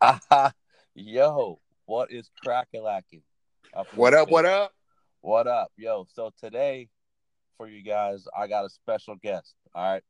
Uh, 0.00 0.50
yo, 0.94 1.60
what 1.86 2.10
is 2.12 2.30
crackalacking? 2.44 3.22
What 3.94 4.14
up? 4.14 4.30
What 4.30 4.44
up? 4.44 4.72
What 5.20 5.46
up? 5.46 5.72
Yo, 5.76 6.06
so 6.14 6.32
today 6.40 6.88
for 7.56 7.68
you 7.68 7.82
guys, 7.82 8.26
I 8.36 8.46
got 8.46 8.64
a 8.64 8.70
special 8.70 9.16
guest. 9.16 9.54
All 9.74 9.92
right. 9.92 10.02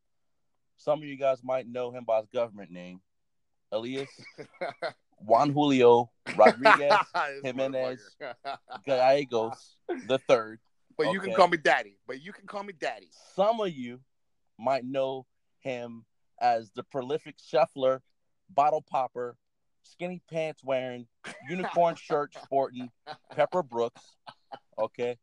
Some 0.76 1.00
of 1.00 1.04
you 1.04 1.16
guys 1.16 1.42
might 1.42 1.66
know 1.66 1.90
him 1.90 2.04
by 2.04 2.18
his 2.18 2.28
government 2.28 2.70
name, 2.70 3.00
Elias 3.72 4.08
Juan 5.18 5.50
Julio 5.50 6.10
Rodriguez 6.36 6.92
Jimenez 7.44 8.00
Gallegos 8.86 9.76
the 10.06 10.18
third. 10.28 10.60
But 10.96 11.12
you 11.12 11.20
can 11.20 11.34
call 11.34 11.48
me 11.48 11.56
daddy. 11.56 11.96
But 12.06 12.22
you 12.22 12.32
can 12.32 12.46
call 12.46 12.62
me 12.62 12.74
daddy. 12.78 13.08
Some 13.34 13.60
of 13.60 13.70
you 13.70 14.00
might 14.58 14.84
know 14.84 15.26
him 15.60 16.04
as 16.40 16.70
the 16.76 16.84
prolific 16.84 17.36
shuffler, 17.44 18.02
bottle 18.50 18.82
popper, 18.82 19.36
skinny 19.90 20.22
pants 20.30 20.62
wearing, 20.64 21.06
unicorn 21.48 21.96
shirt 21.96 22.34
sporting, 22.42 22.90
Pepper 23.34 23.62
Brooks. 23.62 24.02
Okay. 24.78 25.16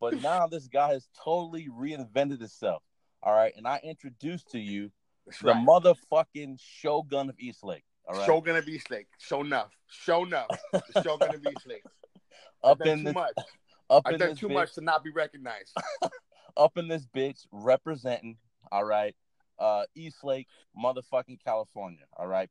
But 0.00 0.20
now 0.20 0.46
this 0.46 0.66
guy 0.68 0.92
has 0.92 1.08
totally 1.22 1.68
reinvented 1.68 2.40
himself. 2.40 2.82
All 3.22 3.34
right. 3.34 3.52
And 3.56 3.66
I 3.66 3.80
introduced 3.84 4.50
to 4.52 4.58
you 4.58 4.90
That's 5.26 5.38
the 5.38 5.52
right. 5.52 5.66
motherfucking 5.66 6.58
Shogun 6.60 7.28
of 7.28 7.38
Eastlake. 7.38 7.84
All 8.08 8.16
right. 8.16 8.26
Shogun 8.26 8.56
of 8.56 8.66
Eastlake. 8.66 9.06
Show 9.18 9.42
enough. 9.42 9.70
Show 9.88 10.24
enough. 10.24 10.48
The 10.72 11.02
Shogun 11.02 11.34
of 11.34 11.46
Eastlake. 11.46 11.84
up 12.64 12.78
I've 12.80 12.86
done 12.86 12.88
in 12.88 12.98
too 12.98 13.04
this, 13.04 13.14
much. 13.14 13.32
up 13.90 14.02
I've 14.06 14.14
in 14.14 14.20
done 14.20 14.28
this 14.30 14.38
too 14.38 14.48
bitch, 14.48 14.54
much 14.54 14.74
to 14.74 14.80
not 14.80 15.04
be 15.04 15.10
recognized. 15.10 15.76
up 16.56 16.76
in 16.76 16.88
this 16.88 17.06
bitch 17.06 17.46
representing, 17.52 18.36
all 18.72 18.84
right, 18.84 19.14
uh 19.58 19.84
Eastlake, 19.94 20.48
motherfucking 20.76 21.38
California, 21.44 22.04
all 22.16 22.26
right. 22.26 22.50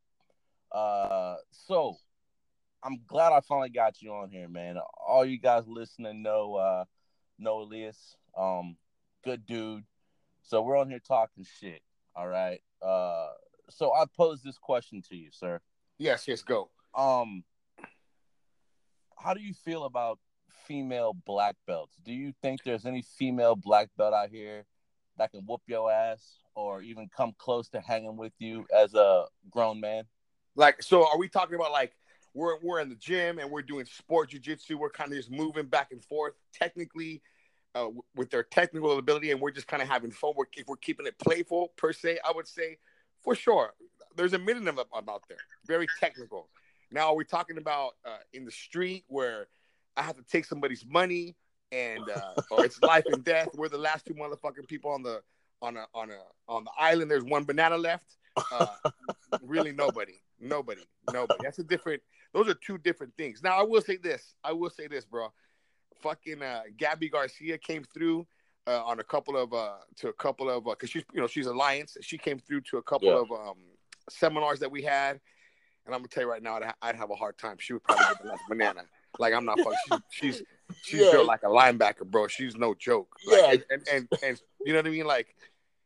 Uh 0.71 1.35
so 1.51 1.97
I'm 2.83 2.99
glad 3.07 3.33
I 3.33 3.41
finally 3.41 3.69
got 3.69 4.01
you 4.01 4.11
on 4.13 4.29
here, 4.29 4.47
man. 4.47 4.77
All 5.07 5.25
you 5.25 5.37
guys 5.37 5.63
listening 5.67 6.21
know 6.21 6.55
uh 6.55 6.85
know 7.37 7.61
Elias. 7.61 8.15
Um 8.37 8.77
good 9.23 9.45
dude. 9.45 9.83
So 10.43 10.61
we're 10.61 10.77
on 10.77 10.89
here 10.89 11.01
talking 11.05 11.45
shit, 11.59 11.81
all 12.15 12.27
right. 12.27 12.61
Uh 12.81 13.29
so 13.69 13.93
I 13.93 14.05
pose 14.17 14.41
this 14.41 14.57
question 14.57 15.01
to 15.09 15.15
you, 15.15 15.29
sir. 15.31 15.61
Yes, 15.97 16.27
yes, 16.27 16.41
go. 16.41 16.69
Um 16.95 17.43
how 19.17 19.33
do 19.33 19.41
you 19.41 19.53
feel 19.53 19.83
about 19.83 20.19
female 20.65 21.13
black 21.25 21.55
belts? 21.67 21.95
Do 22.03 22.13
you 22.13 22.33
think 22.41 22.63
there's 22.63 22.85
any 22.85 23.01
female 23.01 23.55
black 23.55 23.89
belt 23.97 24.13
out 24.13 24.29
here 24.29 24.65
that 25.17 25.31
can 25.31 25.41
whoop 25.41 25.61
your 25.67 25.91
ass 25.91 26.39
or 26.55 26.81
even 26.81 27.09
come 27.15 27.33
close 27.37 27.69
to 27.69 27.81
hanging 27.81 28.17
with 28.17 28.33
you 28.39 28.65
as 28.75 28.93
a 28.93 29.25
grown 29.49 29.79
man? 29.79 30.05
Like, 30.55 30.83
so 30.83 31.07
are 31.07 31.17
we 31.17 31.27
talking 31.27 31.55
about 31.55 31.71
like 31.71 31.93
we're 32.33 32.59
we're 32.61 32.79
in 32.79 32.89
the 32.89 32.95
gym 32.95 33.39
and 33.39 33.49
we're 33.49 33.61
doing 33.61 33.85
sport 33.85 34.31
jujitsu? 34.31 34.75
We're 34.75 34.89
kind 34.89 35.11
of 35.11 35.17
just 35.17 35.31
moving 35.31 35.65
back 35.65 35.91
and 35.91 36.03
forth, 36.03 36.33
technically, 36.53 37.21
uh, 37.75 37.83
w- 37.83 38.03
with 38.15 38.29
their 38.29 38.43
technical 38.43 38.97
ability, 38.97 39.31
and 39.31 39.39
we're 39.39 39.51
just 39.51 39.67
kind 39.67 39.81
of 39.81 39.89
having 39.89 40.11
fun. 40.11 40.33
We're, 40.35 40.45
if 40.55 40.67
we're 40.67 40.75
keeping 40.77 41.05
it 41.05 41.17
playful 41.19 41.73
per 41.77 41.93
se, 41.93 42.19
I 42.25 42.31
would 42.33 42.47
say 42.47 42.77
for 43.23 43.35
sure. 43.35 43.73
There's 44.15 44.33
a 44.33 44.39
minute 44.39 44.67
of 44.67 44.75
them 44.75 44.85
out 44.93 45.23
there, 45.29 45.37
very 45.65 45.87
technical. 45.99 46.49
Now, 46.91 47.07
are 47.07 47.15
we 47.15 47.23
talking 47.23 47.57
about 47.57 47.93
uh, 48.05 48.17
in 48.33 48.43
the 48.43 48.51
street 48.51 49.05
where 49.07 49.47
I 49.95 50.01
have 50.01 50.17
to 50.17 50.23
take 50.23 50.43
somebody's 50.43 50.85
money 50.85 51.37
and 51.71 52.09
uh, 52.09 52.41
or 52.51 52.65
it's 52.65 52.81
life 52.81 53.05
and 53.07 53.23
death? 53.23 53.49
We're 53.55 53.69
the 53.69 53.77
last 53.77 54.05
two 54.05 54.13
motherfucking 54.13 54.67
people 54.67 54.91
on 54.91 55.01
the 55.01 55.21
on 55.61 55.77
a 55.77 55.85
on 55.93 56.11
a 56.11 56.19
on 56.49 56.65
the 56.65 56.71
island. 56.77 57.09
There's 57.09 57.23
one 57.23 57.45
banana 57.45 57.77
left. 57.77 58.17
Uh, 58.51 58.67
really, 59.41 59.71
nobody, 59.71 60.13
nobody, 60.41 60.81
nobody. 61.13 61.39
That's 61.43 61.59
a 61.59 61.63
different. 61.63 62.01
Those 62.33 62.47
are 62.49 62.53
two 62.55 62.77
different 62.77 63.13
things. 63.17 63.41
Now, 63.43 63.59
I 63.59 63.63
will 63.63 63.81
say 63.81 63.97
this. 63.97 64.35
I 64.43 64.51
will 64.53 64.69
say 64.69 64.87
this, 64.87 65.05
bro. 65.05 65.27
Fucking 66.01 66.41
uh, 66.41 66.61
Gabby 66.77 67.09
Garcia 67.09 67.57
came 67.57 67.83
through 67.83 68.25
uh, 68.67 68.83
on 68.83 68.99
a 68.99 69.03
couple 69.03 69.37
of 69.37 69.53
uh, 69.53 69.73
to 69.97 70.09
a 70.09 70.13
couple 70.13 70.49
of 70.49 70.63
because 70.65 70.89
she's 70.89 71.03
you 71.13 71.21
know 71.21 71.27
she's 71.27 71.45
Alliance. 71.45 71.95
She 72.01 72.17
came 72.17 72.39
through 72.39 72.61
to 72.71 72.77
a 72.77 72.81
couple 72.83 73.09
Yeah. 73.09 73.19
of 73.19 73.31
um, 73.31 73.57
seminars 74.09 74.59
that 74.59 74.71
we 74.71 74.81
had, 74.81 75.19
and 75.85 75.93
I'm 75.93 75.99
gonna 76.01 76.07
tell 76.07 76.23
you 76.23 76.29
right 76.29 76.41
now, 76.41 76.55
I'd, 76.57 76.63
ha- 76.63 76.75
I'd 76.81 76.95
have 76.95 77.11
a 77.11 77.15
hard 77.15 77.37
time. 77.37 77.57
She 77.59 77.73
would 77.73 77.83
probably 77.83 78.05
get 78.05 78.23
the 78.23 78.29
last 78.29 78.41
banana. 78.49 78.81
Like 79.19 79.33
I'm 79.33 79.45
not 79.45 79.59
fucking. 79.59 80.03
She's 80.09 80.37
she's, 80.37 80.43
she's 80.83 80.99
Yeah. 81.01 81.11
built 81.11 81.27
like 81.27 81.43
a 81.43 81.47
linebacker, 81.47 82.05
bro. 82.05 82.27
She's 82.27 82.55
no 82.55 82.73
joke. 82.73 83.13
Like, 83.27 83.39
Yeah. 83.41 83.75
and, 83.75 83.87
and 83.91 84.07
and 84.23 84.41
you 84.65 84.73
know 84.73 84.79
what 84.79 84.87
I 84.87 84.91
mean, 84.91 85.05
like. 85.05 85.35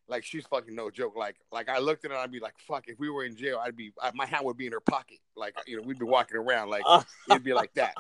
Like 0.08 0.24
she's 0.24 0.46
fucking 0.46 0.76
no 0.76 0.92
joke. 0.92 1.16
Like 1.16 1.38
like 1.52 1.70
I 1.70 1.80
looked 1.80 2.06
at 2.06 2.12
her 2.12 2.16
and 2.16 2.24
I'd 2.24 2.32
be 2.32 2.40
like, 2.40 2.58
fuck. 2.60 2.88
If 2.88 3.00
we 3.00 3.10
were 3.10 3.24
in 3.24 3.36
jail, 3.36 3.60
I'd 3.62 3.76
be 3.76 3.92
I, 4.02 4.12
my 4.14 4.26
hand 4.26 4.46
would 4.46 4.58
be 4.58 4.68
in 4.68 4.72
her 4.74 4.80
pocket. 4.80 5.20
Like 5.36 5.56
you 5.66 5.78
know, 5.78 5.84
we'd 5.84 6.00
be 6.00 6.06
walking 6.06 6.38
around 6.38 6.70
like 6.70 6.84
it'd 7.30 7.44
be 7.44 7.54
like 7.54 7.74
that 7.74 7.96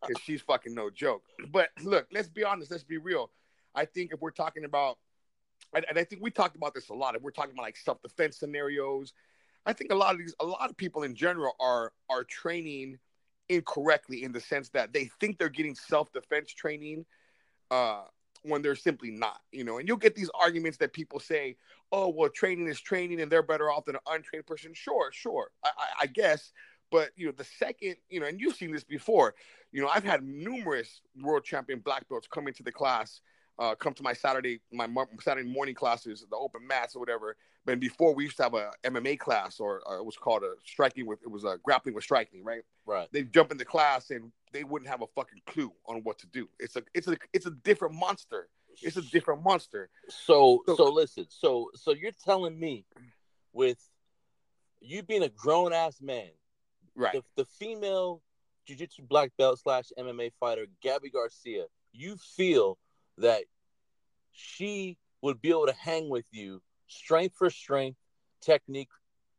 because 0.00 0.22
she's 0.22 0.40
fucking 0.42 0.74
no 0.74 0.90
joke. 0.90 1.22
But 1.50 1.70
look, 1.82 2.06
let's 2.12 2.28
be 2.28 2.44
honest. 2.44 2.70
Let's 2.70 2.84
be 2.84 2.98
real. 2.98 3.30
I 3.74 3.84
think 3.84 4.12
if 4.12 4.20
we're 4.20 4.30
talking 4.30 4.64
about, 4.64 4.98
and, 5.74 5.84
and 5.88 5.98
I 5.98 6.04
think 6.04 6.22
we 6.22 6.30
talked 6.30 6.56
about 6.56 6.74
this 6.74 6.88
a 6.88 6.94
lot. 6.94 7.14
If 7.14 7.22
we're 7.22 7.30
talking 7.30 7.52
about 7.52 7.62
like 7.62 7.76
self 7.76 8.00
defense 8.02 8.38
scenarios, 8.38 9.12
I 9.66 9.72
think 9.72 9.92
a 9.92 9.96
lot 9.96 10.14
of 10.14 10.18
these, 10.18 10.34
a 10.40 10.46
lot 10.46 10.70
of 10.70 10.76
people 10.76 11.02
in 11.02 11.14
general 11.14 11.54
are 11.60 11.92
are 12.08 12.24
training 12.24 12.98
incorrectly 13.48 14.24
in 14.24 14.32
the 14.32 14.40
sense 14.40 14.68
that 14.70 14.92
they 14.92 15.10
think 15.20 15.38
they're 15.38 15.48
getting 15.48 15.74
self 15.74 16.12
defense 16.12 16.52
training. 16.52 17.04
Uh, 17.70 18.02
when 18.42 18.62
they're 18.62 18.76
simply 18.76 19.10
not, 19.10 19.40
you 19.52 19.64
know, 19.64 19.78
and 19.78 19.88
you'll 19.88 19.96
get 19.96 20.14
these 20.14 20.30
arguments 20.40 20.78
that 20.78 20.92
people 20.92 21.20
say, 21.20 21.56
"Oh, 21.92 22.08
well, 22.08 22.28
training 22.28 22.68
is 22.68 22.80
training, 22.80 23.20
and 23.20 23.30
they're 23.30 23.42
better 23.42 23.70
off 23.70 23.84
than 23.84 23.96
an 23.96 24.02
untrained 24.08 24.46
person." 24.46 24.72
Sure, 24.74 25.10
sure, 25.12 25.50
I, 25.64 25.70
I, 25.76 25.86
I 26.02 26.06
guess, 26.06 26.52
but 26.90 27.10
you 27.16 27.26
know, 27.26 27.32
the 27.32 27.44
second, 27.44 27.96
you 28.08 28.20
know, 28.20 28.26
and 28.26 28.40
you've 28.40 28.56
seen 28.56 28.72
this 28.72 28.84
before, 28.84 29.34
you 29.72 29.82
know, 29.82 29.88
I've 29.88 30.04
had 30.04 30.22
numerous 30.22 31.00
world 31.20 31.44
champion 31.44 31.80
black 31.80 32.08
belts 32.08 32.28
come 32.30 32.48
into 32.48 32.62
the 32.62 32.72
class, 32.72 33.20
uh, 33.58 33.74
come 33.74 33.92
to 33.94 34.02
my 34.02 34.12
Saturday, 34.12 34.60
my 34.72 34.88
Saturday 35.20 35.48
morning 35.48 35.74
classes, 35.74 36.24
the 36.30 36.36
open 36.36 36.66
mats 36.66 36.94
or 36.94 37.00
whatever. 37.00 37.36
But 37.64 37.80
before 37.80 38.14
we 38.14 38.24
used 38.24 38.36
to 38.38 38.44
have 38.44 38.54
a 38.54 38.70
MMA 38.84 39.18
class, 39.18 39.60
or 39.60 39.82
uh, 39.90 39.98
it 39.98 40.04
was 40.04 40.16
called 40.16 40.42
a 40.42 40.54
striking 40.64 41.06
with, 41.06 41.20
it 41.22 41.30
was 41.30 41.44
a 41.44 41.58
grappling 41.62 41.94
with 41.94 42.04
striking, 42.04 42.44
right? 42.44 42.62
Right. 42.86 43.08
They 43.12 43.24
jump 43.24 43.50
into 43.52 43.64
class 43.64 44.10
and 44.10 44.32
they 44.52 44.64
wouldn't 44.64 44.88
have 44.88 45.02
a 45.02 45.06
fucking 45.08 45.42
clue 45.46 45.72
on 45.86 46.02
what 46.04 46.18
to 46.20 46.26
do. 46.28 46.48
It's 46.58 46.76
a, 46.76 46.82
it's 46.94 47.08
a, 47.08 47.16
it's 47.32 47.46
a 47.46 47.50
different 47.50 47.94
monster. 47.94 48.48
It's 48.80 48.96
a 48.96 49.02
different 49.02 49.42
monster. 49.42 49.90
So 50.08 50.62
So- 50.66 50.76
so 50.76 50.84
listen, 50.92 51.26
so 51.28 51.70
so 51.74 51.92
you're 51.92 52.12
telling 52.24 52.58
me 52.58 52.84
with 53.52 53.78
you 54.80 55.02
being 55.02 55.24
a 55.24 55.28
grown 55.28 55.72
ass 55.72 56.00
man, 56.00 56.30
Right. 56.94 57.12
the, 57.12 57.22
the 57.36 57.44
female 57.44 58.22
jiu-jitsu 58.66 59.02
black 59.02 59.32
belt 59.36 59.58
slash 59.58 59.86
MMA 59.98 60.32
fighter 60.38 60.66
Gabby 60.80 61.10
Garcia, 61.10 61.64
you 61.92 62.16
feel 62.16 62.78
that 63.18 63.44
she 64.32 64.96
would 65.22 65.40
be 65.40 65.50
able 65.50 65.66
to 65.66 65.72
hang 65.72 66.08
with 66.08 66.26
you 66.30 66.62
strength 66.86 67.36
for 67.36 67.50
strength, 67.50 67.98
technique 68.40 68.88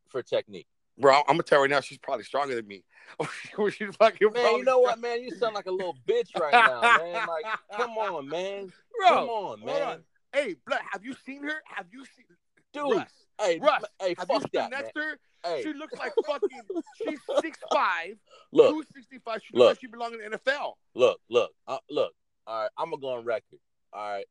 for 0.10 0.22
technique. 0.22 0.68
Bro, 1.00 1.16
I'm 1.20 1.24
gonna 1.36 1.44
tell 1.44 1.60
you 1.60 1.64
right 1.64 1.72
now, 1.72 1.80
she's 1.80 1.98
probably 1.98 2.26
stronger 2.26 2.56
than 2.56 2.68
me. 2.68 2.84
she's 3.72 3.96
fucking 3.96 4.34
Man, 4.34 4.58
you 4.58 4.64
know 4.66 4.80
what, 4.80 5.00
man? 5.00 5.24
You 5.24 5.32
sound 5.32 5.56
like 5.56 5.66
a 5.68 5.72
little 5.72 5.96
bitch 6.06 6.38
right 6.38 6.52
now, 6.52 6.82
man. 6.98 7.26
Like, 7.28 7.46
come 7.76 7.92
on, 7.92 8.28
man. 8.28 8.72
Bro, 8.98 9.08
Come 9.08 9.30
on, 9.30 9.66
man. 9.66 9.82
on. 9.82 10.04
Hey, 10.34 10.56
Blood, 10.68 10.82
have 10.92 11.04
you 11.06 11.14
seen 11.26 11.44
her? 11.44 11.62
Have 11.66 11.88
you 11.92 12.04
seen 12.06 12.26
Dude, 12.74 12.98
Russ? 12.98 13.10
hey, 13.42 13.60
Russ, 13.60 13.84
hey, 14.02 14.14
have 14.18 14.30
you 14.30 14.40
seen 14.42 14.50
that, 14.54 14.72
next 14.72 14.94
to 14.94 15.00
her? 15.00 15.18
Hey, 15.44 15.64
She 15.64 15.74
looks 15.74 15.98
like 15.98 16.12
fucking. 16.28 16.62
She's 17.08 17.20
6'5", 17.30 18.18
look, 18.52 18.72
265. 18.72 19.42
She 19.42 19.58
Look. 19.58 19.60
looks 19.60 19.70
like 19.72 19.80
she 19.80 19.88
belongs 19.88 20.16
in 20.16 20.32
the 20.32 20.38
NFL. 20.38 20.74
look, 20.96 21.20
look, 21.30 21.52
uh, 21.66 21.78
look. 21.90 22.14
All 22.46 22.62
right, 22.64 22.70
I'm 22.78 22.90
gonna 22.90 23.02
go 23.02 23.14
on 23.16 23.24
record. 23.24 23.60
All 23.94 24.12
right, 24.12 24.26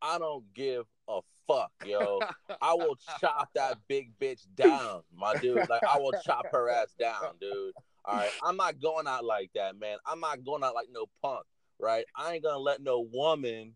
I 0.00 0.18
don't 0.18 0.44
give 0.54 0.84
a 1.08 1.20
fuck, 1.46 1.72
yo. 1.84 2.20
I 2.62 2.74
will 2.74 2.96
chop 3.20 3.50
that 3.54 3.78
big 3.88 4.12
bitch 4.20 4.46
down, 4.54 5.02
my 5.14 5.34
dude. 5.34 5.68
Like 5.68 5.82
I 5.84 5.98
will 5.98 6.14
chop 6.24 6.46
her 6.52 6.70
ass 6.70 6.94
down, 6.98 7.36
dude. 7.40 7.72
All 8.04 8.16
right, 8.16 8.30
I'm 8.42 8.56
not 8.56 8.80
going 8.80 9.06
out 9.06 9.24
like 9.24 9.50
that, 9.54 9.78
man. 9.78 9.98
I'm 10.06 10.20
not 10.20 10.44
going 10.44 10.64
out 10.64 10.74
like 10.74 10.88
no 10.92 11.06
punk, 11.22 11.44
right? 11.78 12.04
I 12.16 12.34
ain't 12.34 12.44
gonna 12.44 12.58
let 12.58 12.82
no 12.82 13.06
woman 13.12 13.74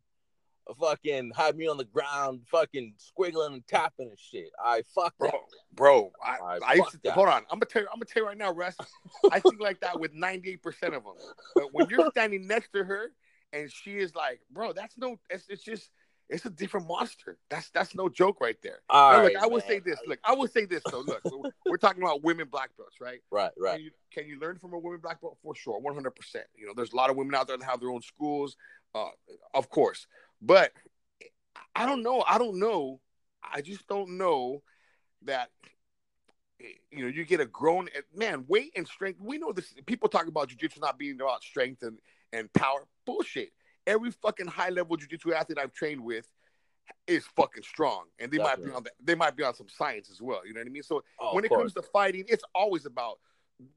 fucking 0.81 1.33
have 1.37 1.57
me 1.57 1.69
on 1.69 1.77
the 1.77 1.85
ground, 1.85 2.41
fucking 2.51 2.95
squiggling 2.99 3.55
and 3.55 3.67
tapping 3.67 4.09
and 4.09 4.19
shit. 4.19 4.51
All 4.63 4.73
right, 4.73 4.87
fuck 4.95 5.15
Bro, 5.19 5.31
that. 5.31 5.41
bro, 5.75 6.13
I, 6.25 6.37
All 6.39 6.47
right, 6.47 6.63
I 6.67 6.75
used 6.75 6.91
to, 6.93 6.99
that. 7.05 7.13
hold 7.13 7.29
on. 7.29 7.43
I'm 7.51 7.59
gonna 7.59 7.67
tell 7.67 7.83
you. 7.83 7.89
I'm 7.93 7.99
gonna 7.99 8.07
tell 8.07 8.23
you 8.23 8.29
right 8.29 8.39
now, 8.39 8.53
Russ. 8.53 8.77
I 9.31 9.41
think 9.41 9.61
like 9.61 9.81
that 9.81 9.99
with 9.99 10.13
98 10.13 10.63
percent 10.63 10.95
of 10.95 11.05
them. 11.05 11.15
But 11.55 11.73
when 11.73 11.89
you're 11.89 12.11
standing 12.11 12.47
next 12.47 12.73
to 12.73 12.85
her 12.85 13.13
and 13.53 13.71
she 13.71 13.99
is 13.99 14.15
like, 14.15 14.41
bro, 14.51 14.73
that's 14.73 14.97
no. 14.99 15.19
It's, 15.31 15.49
it's 15.49 15.63
just. 15.63 15.91
It's 16.29 16.45
a 16.45 16.51
different 16.51 16.89
monster. 16.89 17.39
That's 17.49 17.71
that's 17.71 17.95
no 17.95 18.09
joke 18.09 18.41
right 18.41 18.57
there. 18.61 18.81
All 18.91 19.13
Now, 19.13 19.19
right, 19.19 19.35
look, 19.35 19.43
I 19.45 19.47
will 19.47 19.59
man. 19.59 19.69
say 19.69 19.79
this. 19.79 20.01
Look, 20.09 20.19
I 20.25 20.35
will 20.35 20.49
say 20.49 20.65
this 20.65 20.83
though. 20.91 21.03
Look, 21.07 21.23
we're 21.67 21.77
talking 21.77 22.03
about 22.03 22.25
women 22.25 22.49
black 22.51 22.71
belts, 22.77 22.97
right? 23.01 23.21
Right, 23.31 23.53
right. 23.57 23.77
Can 23.77 23.85
you, 23.85 23.91
can 24.13 24.27
you 24.27 24.41
learn 24.41 24.59
from 24.59 24.73
a 24.73 24.79
woman 24.81 24.99
black 25.01 25.21
belt? 25.21 25.39
For 25.41 25.55
sure, 25.55 25.81
100%. 25.81 26.11
You 26.57 26.67
know, 26.67 26.73
there's 26.75 26.93
a 26.93 26.97
lot 26.97 27.11
of 27.11 27.17
women 27.17 27.37
out 27.37 27.47
there 27.47 27.57
that 27.57 27.65
have 27.65 27.79
their 27.79 27.91
own 27.91 28.03
schools, 28.03 28.57
uh, 28.97 29.11
of 29.55 29.71
course. 29.71 30.09
But 30.43 30.73
I 31.77 31.87
don't 31.87 32.03
know. 32.03 32.25
I 32.27 32.39
don't 32.39 32.59
know. 32.59 32.99
I 33.45 33.61
just 33.61 33.87
don't 33.87 34.19
know 34.19 34.65
that 35.27 35.51
you 36.91 37.03
know, 37.03 37.09
you 37.09 37.25
get 37.25 37.41
a 37.41 37.47
grown 37.47 37.89
man, 38.15 38.45
weight 38.49 38.73
and 38.77 38.89
strength. 38.89 39.21
We 39.21 39.39
know 39.39 39.53
this. 39.53 39.73
People 39.87 40.09
talk 40.09 40.27
about 40.27 40.49
jujitsu 40.49 40.81
not 40.81 40.99
being 40.99 41.21
about 41.21 41.43
strength 41.45 41.83
and, 41.83 41.99
and 42.33 42.53
power. 42.53 42.87
Bullshit. 43.07 43.53
Every 43.87 44.11
fucking 44.11 44.49
high 44.49 44.71
level 44.71 44.97
jujitsu 44.97 45.33
athlete 45.33 45.59
I've 45.59 45.73
trained 45.73 46.03
with 46.03 46.27
is 47.07 47.25
fucking 47.37 47.63
strong, 47.63 48.05
and 48.19 48.31
they 48.31 48.39
Definitely. 48.39 48.65
might 48.67 48.73
be 48.73 48.77
on 48.77 48.83
the, 48.83 48.91
they 49.03 49.15
might 49.15 49.37
be 49.37 49.45
on 49.45 49.55
some 49.55 49.69
science 49.69 50.11
as 50.11 50.21
well. 50.21 50.47
You 50.47 50.55
know 50.55 50.61
what 50.61 50.67
I 50.67 50.71
mean? 50.71 50.83
So 50.83 51.03
oh, 51.21 51.35
when 51.35 51.45
it 51.45 51.49
course. 51.49 51.61
comes 51.61 51.73
to 51.75 51.83
fighting, 51.83 52.25
it's 52.29 52.45
always 52.55 52.87
about. 52.87 53.19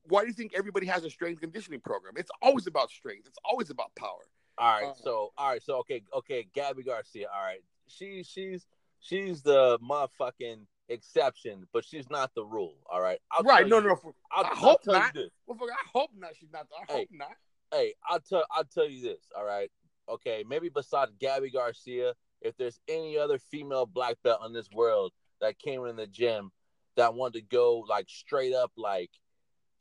Why 0.10 0.22
do 0.24 0.28
you 0.28 0.34
think 0.34 0.54
everybody 0.58 0.88
has 0.88 1.06
a 1.06 1.10
strength 1.10 1.40
conditioning 1.40 1.80
program? 1.80 2.16
It's 2.18 2.32
always 2.42 2.68
about 2.68 2.92
strength. 2.92 3.28
It's 3.28 3.38
always 3.46 3.70
about 3.70 3.96
power. 3.96 4.26
All 4.58 4.82
right, 4.82 4.90
uh, 4.90 4.94
so 4.96 5.32
all 5.38 5.52
right, 5.52 5.64
so 5.64 5.76
okay, 5.78 6.04
okay, 6.14 6.48
Gabby 6.54 6.84
Garcia. 6.84 7.28
All 7.34 7.46
right, 7.46 7.62
she 7.88 8.24
she's 8.24 8.66
she's 9.00 9.42
the 9.42 9.80
motherfucking 9.80 10.66
exception, 10.90 11.68
but 11.72 11.86
she's 11.86 12.10
not 12.10 12.34
the 12.36 12.44
rule. 12.44 12.76
All 12.92 13.02
right. 13.02 13.20
I'll 13.32 13.44
right. 13.44 13.68
No, 13.68 13.80
no. 13.80 13.96
For, 13.96 14.14
I'll, 14.32 14.46
I 14.46 14.50
hope 14.50 14.82
I'll 14.88 14.94
not. 14.96 15.16
Well, 15.48 15.58
I 15.62 15.88
hope 15.98 16.12
not. 16.18 16.32
She's 16.38 16.52
not. 16.52 16.68
I 16.90 16.92
hope 16.92 17.08
not. 17.12 17.36
Hey, 17.72 17.94
I'll 18.08 18.20
tell. 18.20 18.44
I'll 18.52 18.64
tell 18.64 18.88
you 18.88 19.02
this. 19.02 19.32
All 19.38 19.46
right. 19.46 19.70
Okay. 20.08 20.44
Maybe 20.48 20.70
besides 20.70 21.12
Gabby 21.20 21.52
Garcia, 21.52 22.14
if 22.42 22.56
there's 22.58 22.80
any 22.88 23.18
other 23.18 23.40
female 23.40 23.86
black 23.86 24.16
belt 24.24 24.42
in 24.46 24.54
this 24.54 24.70
world 24.72 25.12
that 25.42 25.60
came 25.60 25.86
in 25.86 25.96
the 25.96 26.08
gym 26.08 26.52
that 26.96 27.14
wanted 27.14 27.40
to 27.40 27.46
go 27.46 27.86
like 27.88 28.10
straight 28.10 28.54
up 28.54 28.72
like 28.76 29.12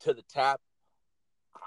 to 0.01 0.13
the 0.13 0.23
tap, 0.23 0.61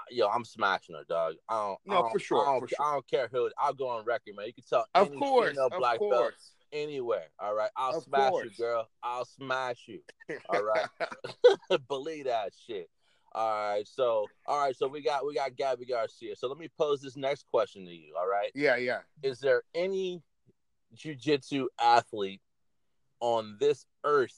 yo, 0.09 0.27
I'm 0.27 0.45
smashing 0.45 0.95
her, 0.95 1.03
dog. 1.07 1.35
I 1.49 1.55
don't. 1.55 1.79
No, 1.85 1.97
I 1.97 2.01
don't, 2.01 2.11
for 2.11 2.19
sure. 2.19 2.47
I 2.47 2.51
don't, 2.51 2.61
for 2.61 2.67
sure. 2.67 2.85
I 2.85 2.93
don't 2.93 3.07
care 3.07 3.29
who. 3.31 3.49
I'll 3.57 3.73
go 3.73 3.87
on 3.89 4.05
record, 4.05 4.35
man. 4.35 4.47
You 4.47 4.53
can 4.53 4.63
tell. 4.69 4.85
Of 4.95 5.13
course. 5.15 5.49
Female 5.51 5.69
black 5.77 5.95
of 5.95 5.99
course. 5.99 6.11
Belt 6.11 6.33
anywhere. 6.73 7.27
All 7.39 7.55
right. 7.55 7.69
I'll 7.75 7.97
of 7.97 8.03
smash 8.03 8.29
course. 8.29 8.57
you, 8.57 8.63
girl. 8.63 8.89
I'll 9.01 9.25
smash 9.25 9.83
you. 9.87 9.99
All 10.49 10.63
right. 10.63 10.87
Believe 11.87 12.25
that 12.25 12.51
shit. 12.67 12.89
All 13.35 13.69
right. 13.69 13.87
So 13.87 14.27
all 14.45 14.59
right, 14.59 14.75
so 14.75 14.87
we 14.87 15.01
got 15.01 15.25
we 15.25 15.33
got 15.33 15.55
Gabby 15.55 15.85
Garcia. 15.85 16.35
So 16.35 16.47
let 16.47 16.57
me 16.57 16.69
pose 16.77 17.01
this 17.01 17.17
next 17.17 17.45
question 17.49 17.85
to 17.85 17.91
you. 17.91 18.13
All 18.17 18.27
right. 18.27 18.51
Yeah, 18.53 18.75
yeah. 18.75 18.99
Is 19.21 19.39
there 19.39 19.63
any 19.73 20.21
jujitsu 20.95 21.65
athlete 21.81 22.41
on 23.19 23.57
this 23.59 23.85
earth 24.03 24.37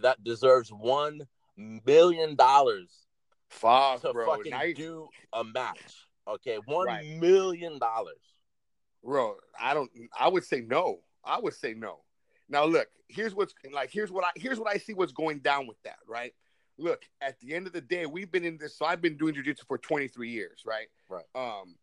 that 0.00 0.22
deserves 0.24 0.70
one 0.70 1.22
million 1.56 2.34
dollars 2.34 3.06
to 3.50 4.10
bro. 4.12 4.26
fucking 4.26 4.50
nice. 4.50 4.76
do 4.76 5.08
a 5.32 5.44
match? 5.44 6.06
Okay, 6.26 6.58
one 6.66 6.86
right. 6.86 7.20
million 7.20 7.78
dollars. 7.78 8.16
Bro, 9.04 9.36
I 9.60 9.74
don't. 9.74 9.90
I 10.18 10.28
would 10.28 10.44
say 10.44 10.60
no. 10.60 11.00
I 11.24 11.38
would 11.38 11.54
say 11.54 11.74
no. 11.74 12.00
Now 12.48 12.64
look, 12.64 12.88
here's 13.08 13.34
what's 13.34 13.54
like. 13.72 13.90
Here's 13.92 14.10
what 14.10 14.24
I 14.24 14.30
here's 14.36 14.58
what 14.58 14.68
I 14.68 14.78
see 14.78 14.94
what's 14.94 15.12
going 15.12 15.40
down 15.40 15.66
with 15.66 15.80
that. 15.84 15.98
Right. 16.06 16.32
Look, 16.82 17.04
at 17.20 17.38
the 17.40 17.54
end 17.54 17.66
of 17.66 17.72
the 17.72 17.80
day, 17.80 18.06
we've 18.06 18.30
been 18.30 18.44
in 18.44 18.58
this. 18.58 18.76
So 18.76 18.84
I've 18.84 19.00
been 19.00 19.16
doing 19.16 19.34
jujitsu 19.34 19.66
for 19.66 19.78
23 19.78 20.28
years. 20.28 20.62
Right. 20.66 20.88
Right. 21.08 21.24
Um, 21.34 21.76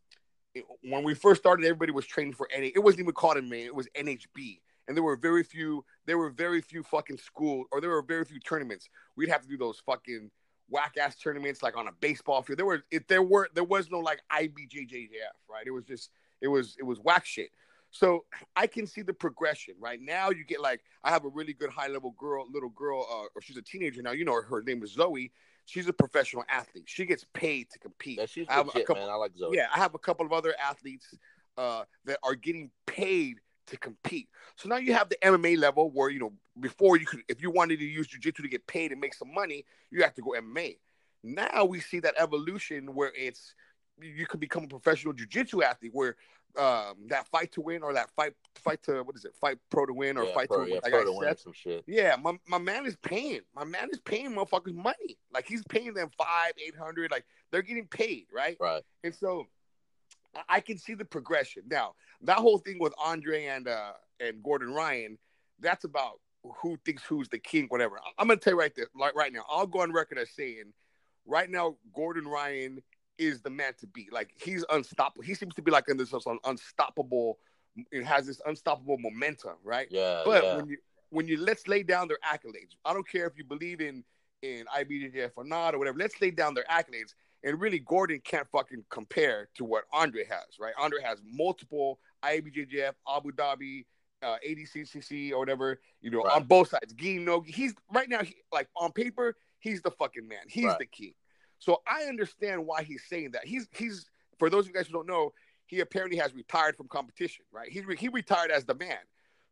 it, 0.54 0.66
when 0.84 1.04
we 1.04 1.14
first 1.14 1.42
started, 1.42 1.66
everybody 1.66 1.92
was 1.92 2.06
training 2.06 2.34
for 2.34 2.50
NA. 2.56 2.68
It 2.76 2.84
wasn't 2.84 3.02
even 3.02 3.14
called 3.14 3.38
MMA. 3.38 3.66
It 3.66 3.76
was 3.76 3.88
NHB. 3.98 4.60
And 4.88 4.98
there 4.98 5.04
were 5.04 5.16
very 5.16 5.44
few. 5.44 5.86
There 6.06 6.18
were 6.18 6.30
very 6.30 6.62
few 6.62 6.84
fucking 6.84 7.18
school, 7.18 7.66
or 7.72 7.80
there 7.80 7.92
were 7.92 8.02
very 8.02 8.26
few 8.26 8.40
tournaments. 8.40 8.90
We'd 9.16 9.30
have 9.30 9.42
to 9.44 9.48
do 9.48 9.58
those 9.58 9.80
fucking 9.86 10.32
whack 10.70 10.96
ass 11.00 11.16
tournaments 11.16 11.64
like 11.64 11.78
on 11.78 11.88
a 11.88 11.92
baseball 12.00 12.42
field. 12.42 12.60
There 12.60 12.66
were 12.66 12.84
if 12.92 13.08
there 13.08 13.24
were 13.24 13.50
there 13.54 13.64
was 13.64 13.90
no 13.92 14.00
like 14.00 14.22
IBJJF, 14.32 15.10
right? 15.50 15.66
It 15.66 15.72
was 15.72 15.86
just 15.86 16.10
it 16.42 16.48
was 16.48 16.76
it 16.80 16.84
was 16.84 17.00
whack 17.00 17.26
shit. 17.26 17.50
So 17.92 18.26
I 18.56 18.68
can 18.68 18.86
see 18.86 19.02
the 19.02 19.14
progression. 19.14 19.76
Right 19.80 20.00
now, 20.02 20.30
you 20.30 20.44
get 20.46 20.62
like 20.62 20.82
I 21.04 21.10
have 21.10 21.26
a 21.26 21.30
really 21.30 21.54
good 21.54 21.70
high 21.70 21.88
level 21.88 22.16
girl, 22.18 22.46
little 22.52 22.70
girl, 22.70 23.08
uh, 23.10 23.28
or 23.36 23.42
she's 23.42 23.58
a 23.58 23.62
teenager 23.62 24.02
now. 24.02 24.12
You 24.12 24.26
know, 24.26 24.42
her 24.42 24.62
name 24.62 24.84
is 24.84 24.94
Zoe. 24.94 25.32
She's 25.66 25.88
a 25.88 25.94
professional 25.94 26.44
athlete. 26.50 26.86
She 26.88 27.06
gets 27.06 27.26
paid 27.34 27.70
to 27.72 27.80
compete. 27.80 28.18
Yeah, 28.18 28.26
she's 28.26 28.48
I 28.50 28.54
have 28.54 28.68
legit, 28.68 28.84
a 28.84 28.86
couple, 28.86 29.04
man. 29.04 29.12
I 29.12 29.16
like 29.16 29.36
Zoe. 29.38 29.56
Yeah, 29.56 29.68
I 29.74 29.80
have 29.80 29.94
a 29.96 30.00
couple 30.00 30.26
of 30.26 30.34
other 30.34 30.54
athletes 30.64 31.14
uh, 31.58 31.84
that 32.06 32.20
are 32.24 32.36
getting 32.36 32.72
paid 32.88 33.38
to 33.68 33.78
compete. 33.78 34.28
So 34.56 34.68
now 34.68 34.78
you 34.78 34.94
have 34.94 35.10
the 35.10 35.18
MMA 35.24 35.58
level 35.58 35.92
where 35.92 36.10
you 36.10 36.20
know 36.20 36.34
before 36.60 36.98
you 36.98 37.06
could, 37.06 37.22
if 37.28 37.42
you 37.42 37.52
wanted 37.52 37.80
to 37.80 37.86
use 37.86 38.08
jujitsu 38.08 38.42
to 38.42 38.48
get 38.48 38.66
paid 38.68 38.92
and 38.92 39.00
make 39.00 39.14
some 39.14 39.34
money, 39.34 39.66
you 39.92 40.04
have 40.04 40.14
to 40.16 40.22
go 40.22 40.32
MMA. 40.32 40.78
Now 41.24 41.66
we 41.66 41.80
see 41.80 42.00
that 42.00 42.16
evolution 42.18 42.94
where 42.94 43.12
it's 43.16 43.54
you 44.02 44.26
could 44.26 44.40
become 44.40 44.64
a 44.64 44.68
professional 44.68 45.14
jujitsu 45.14 45.64
athlete 45.64 45.92
where 45.94 46.16
um 46.58 46.96
that 47.08 47.28
fight 47.28 47.52
to 47.52 47.62
win 47.62 47.84
or 47.84 47.94
that 47.94 48.10
fight 48.12 48.34
fight 48.56 48.82
to 48.82 49.04
what 49.04 49.16
is 49.16 49.24
it 49.24 49.36
fight 49.36 49.58
pro 49.70 49.86
to 49.86 49.94
win 49.94 50.18
or 50.18 50.26
yeah, 50.26 50.34
fight 50.34 50.48
pro, 50.48 50.66
to 50.66 50.70
yeah, 50.70 50.80
win, 50.84 50.94
like 50.94 51.06
to 51.06 51.12
win 51.12 51.38
some 51.38 51.54
shit. 51.54 51.84
Yeah, 51.86 52.16
my, 52.20 52.34
my 52.48 52.58
man 52.58 52.86
is 52.86 52.96
paying. 53.04 53.42
My 53.56 53.64
man 53.64 53.90
is 53.92 54.00
paying 54.00 54.32
motherfuckers 54.32 54.74
money. 54.74 55.18
Like 55.32 55.46
he's 55.46 55.64
paying 55.70 55.94
them 55.94 56.10
five, 56.18 56.54
eight 56.66 56.76
hundred. 56.76 57.12
Like 57.12 57.26
they're 57.52 57.62
getting 57.62 57.88
paid, 57.88 58.26
right? 58.34 58.58
Right. 58.60 58.84
And 59.04 59.14
so 59.14 59.46
I 60.48 60.60
can 60.60 60.78
see 60.78 60.96
the 60.96 61.06
progression. 61.06 61.64
Now 61.70 61.94
that 62.22 62.38
whole 62.38 62.58
thing 62.58 62.78
with 62.80 62.94
Andre 63.04 63.46
and 63.46 63.68
uh 63.68 63.94
and 64.20 64.44
Gordon 64.44 64.74
Ryan, 64.74 65.18
that's 65.60 65.84
about 65.84 66.20
who 66.62 66.78
thinks 66.86 67.04
who's 67.04 67.30
the 67.30 67.40
king, 67.40 67.66
whatever. 67.68 68.00
I'm 68.18 68.28
gonna 68.28 68.40
tell 68.40 68.54
you 68.54 68.60
right 68.60 68.74
there, 68.76 68.88
like 68.96 69.16
right 69.16 69.32
now. 69.32 69.44
I'll 69.50 69.68
go 69.68 69.82
on 69.82 69.92
record 69.92 70.18
as 70.18 70.32
saying, 70.32 70.74
right 71.26 71.50
now, 71.50 71.76
Gordon 71.94 72.28
Ryan 72.28 72.82
is 73.20 73.42
the 73.42 73.50
man 73.50 73.74
to 73.80 73.88
beat. 73.88 74.12
Like 74.12 74.32
he's 74.42 74.66
unstoppable. 74.72 75.24
He 75.24 75.36
seems 75.36 75.54
to 75.56 75.62
be 75.62 75.70
like 75.70 75.90
in 75.90 75.98
this 75.98 76.14
unstoppable. 76.44 77.38
It 77.92 78.04
has 78.04 78.26
this 78.26 78.42
unstoppable 78.46 78.98
momentum, 78.98 79.56
right? 79.64 79.88
Yeah. 79.92 80.24
But 80.26 80.44
yeah. 80.44 80.56
when 80.56 80.68
you 80.68 80.78
when 81.12 81.28
you 81.28 81.38
let's 81.38 81.68
lay 81.68 81.84
down 81.84 82.08
their 82.08 82.20
accolades. 82.26 82.76
I 82.86 82.94
don't 82.94 83.08
care 83.08 83.28
if 83.28 83.38
you 83.38 83.44
believe 83.44 83.82
in 83.82 84.04
in 84.42 84.66
IBJJF 84.76 85.32
or 85.36 85.44
not 85.44 85.76
or 85.76 85.80
whatever. 85.80 86.00
Let's 86.00 86.20
lay 86.22 86.32
down 86.32 86.54
their 86.54 86.66
accolades. 86.72 87.14
And 87.44 87.60
really, 87.60 87.80
Gordon 87.80 88.20
can't 88.24 88.48
fucking 88.52 88.84
compare 88.90 89.48
to 89.56 89.64
what 89.64 89.86
Andre 89.94 90.26
has, 90.26 90.60
right? 90.60 90.74
Andre 90.78 91.02
has 91.04 91.20
multiple 91.26 92.00
IBJJF, 92.24 92.94
Abu 93.08 93.32
Dhabi, 93.32 93.86
uh, 94.22 94.36
ADCCC 94.46 95.32
or 95.32 95.40
whatever, 95.40 95.80
you 96.02 96.12
know, 96.12 96.24
right. 96.24 96.36
on 96.36 96.44
both 96.44 96.70
sides. 96.70 96.94
Gi 96.94 97.20
no, 97.20 97.42
he's 97.42 97.74
right 97.94 98.10
now, 98.10 98.24
he, 98.24 98.36
like 98.52 98.68
on 98.76 98.92
paper, 98.92 99.36
he's 99.60 99.82
the 99.82 99.92
fucking 99.92 100.28
man. 100.28 100.40
He's 100.48 100.66
right. 100.66 100.80
the 100.80 100.86
king. 100.86 101.14
So 101.60 101.82
I 101.88 102.04
understand 102.04 102.66
why 102.66 102.84
he's 102.84 103.04
saying 103.08 103.32
that. 103.32 103.46
He's 103.46 103.68
he's 103.72 104.06
for 104.40 104.50
those 104.50 104.66
of 104.66 104.70
you 104.70 104.74
guys 104.74 104.88
who 104.88 104.94
don't 104.94 105.08
know, 105.08 105.34
he 105.68 105.82
apparently 105.82 106.18
has 106.18 106.34
retired 106.34 106.76
from 106.76 106.88
competition, 106.88 107.46
right? 107.52 107.70
He 107.70 107.84
he 107.98 108.08
retired 108.08 108.52
as 108.52 108.66
the 108.66 108.76
man. 108.76 108.98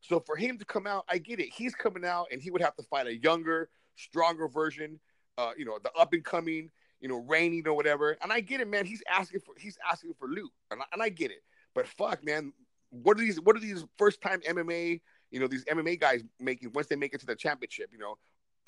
So 0.02 0.20
for 0.20 0.36
him 0.36 0.58
to 0.58 0.66
come 0.66 0.88
out, 0.88 1.06
I 1.10 1.18
get 1.18 1.40
it. 1.40 1.50
He's 1.54 1.76
coming 1.76 2.06
out 2.06 2.28
and 2.32 2.42
he 2.42 2.50
would 2.50 2.62
have 2.62 2.76
to 2.76 2.84
fight 2.84 3.08
a 3.08 3.16
younger, 3.16 3.70
stronger 3.96 4.48
version, 4.48 5.00
uh, 5.38 5.52
you 5.58 5.66
know, 5.66 5.80
the 5.84 5.92
up 5.94 6.14
and 6.14 6.24
coming, 6.24 6.70
you 7.02 7.08
know, 7.08 7.18
reigning 7.28 7.68
or 7.68 7.74
whatever. 7.74 8.18
And 8.22 8.32
I 8.32 8.40
get 8.40 8.62
it, 8.62 8.68
man. 8.68 8.86
He's 8.86 9.04
asking 9.12 9.42
for 9.42 9.54
he's 9.58 9.78
asking 9.90 10.14
for 10.18 10.28
loot, 10.28 10.52
and 10.72 10.82
I, 10.82 10.86
and 10.94 11.02
I 11.02 11.10
get 11.10 11.32
it. 11.32 11.44
But 11.76 11.88
fuck, 11.88 12.24
man, 12.24 12.54
what 12.90 13.18
are 13.18 13.22
these? 13.22 13.40
What 13.40 13.56
are 13.56 13.60
these 13.60 13.86
first 13.98 14.22
time 14.22 14.42
MMA? 14.42 15.02
You 15.30 15.40
know, 15.40 15.48
these 15.48 15.66
MMA 15.66 16.00
guys 16.00 16.24
making 16.40 16.72
once 16.74 16.88
they 16.88 16.96
make 16.96 17.14
it 17.14 17.20
to 17.20 17.26
the 17.26 17.36
championship. 17.36 17.90
You 17.92 18.00
know, 18.00 18.18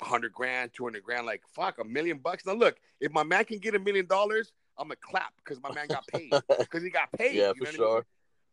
hundred 0.00 0.32
grand, 0.32 0.72
two 0.72 0.84
hundred 0.84 1.02
grand, 1.02 1.26
like 1.26 1.42
fuck, 1.54 1.78
a 1.78 1.84
million 1.84 2.18
bucks. 2.18 2.46
Now 2.46 2.54
look, 2.54 2.76
if 3.00 3.12
my 3.12 3.22
man 3.22 3.44
can 3.44 3.58
get 3.58 3.74
a 3.74 3.78
million 3.78 4.06
dollars, 4.06 4.52
I'm 4.78 4.88
gonna 4.88 4.96
clap 5.00 5.32
because 5.36 5.62
my 5.62 5.72
man 5.72 5.86
got 5.88 6.06
paid 6.06 6.30
because 6.58 6.82
he 6.82 6.90
got 6.90 7.12
paid. 7.12 7.34
Yeah, 7.36 7.52
for 7.58 7.66
sure. 7.66 7.90
I 7.90 7.94
mean? 7.96 8.02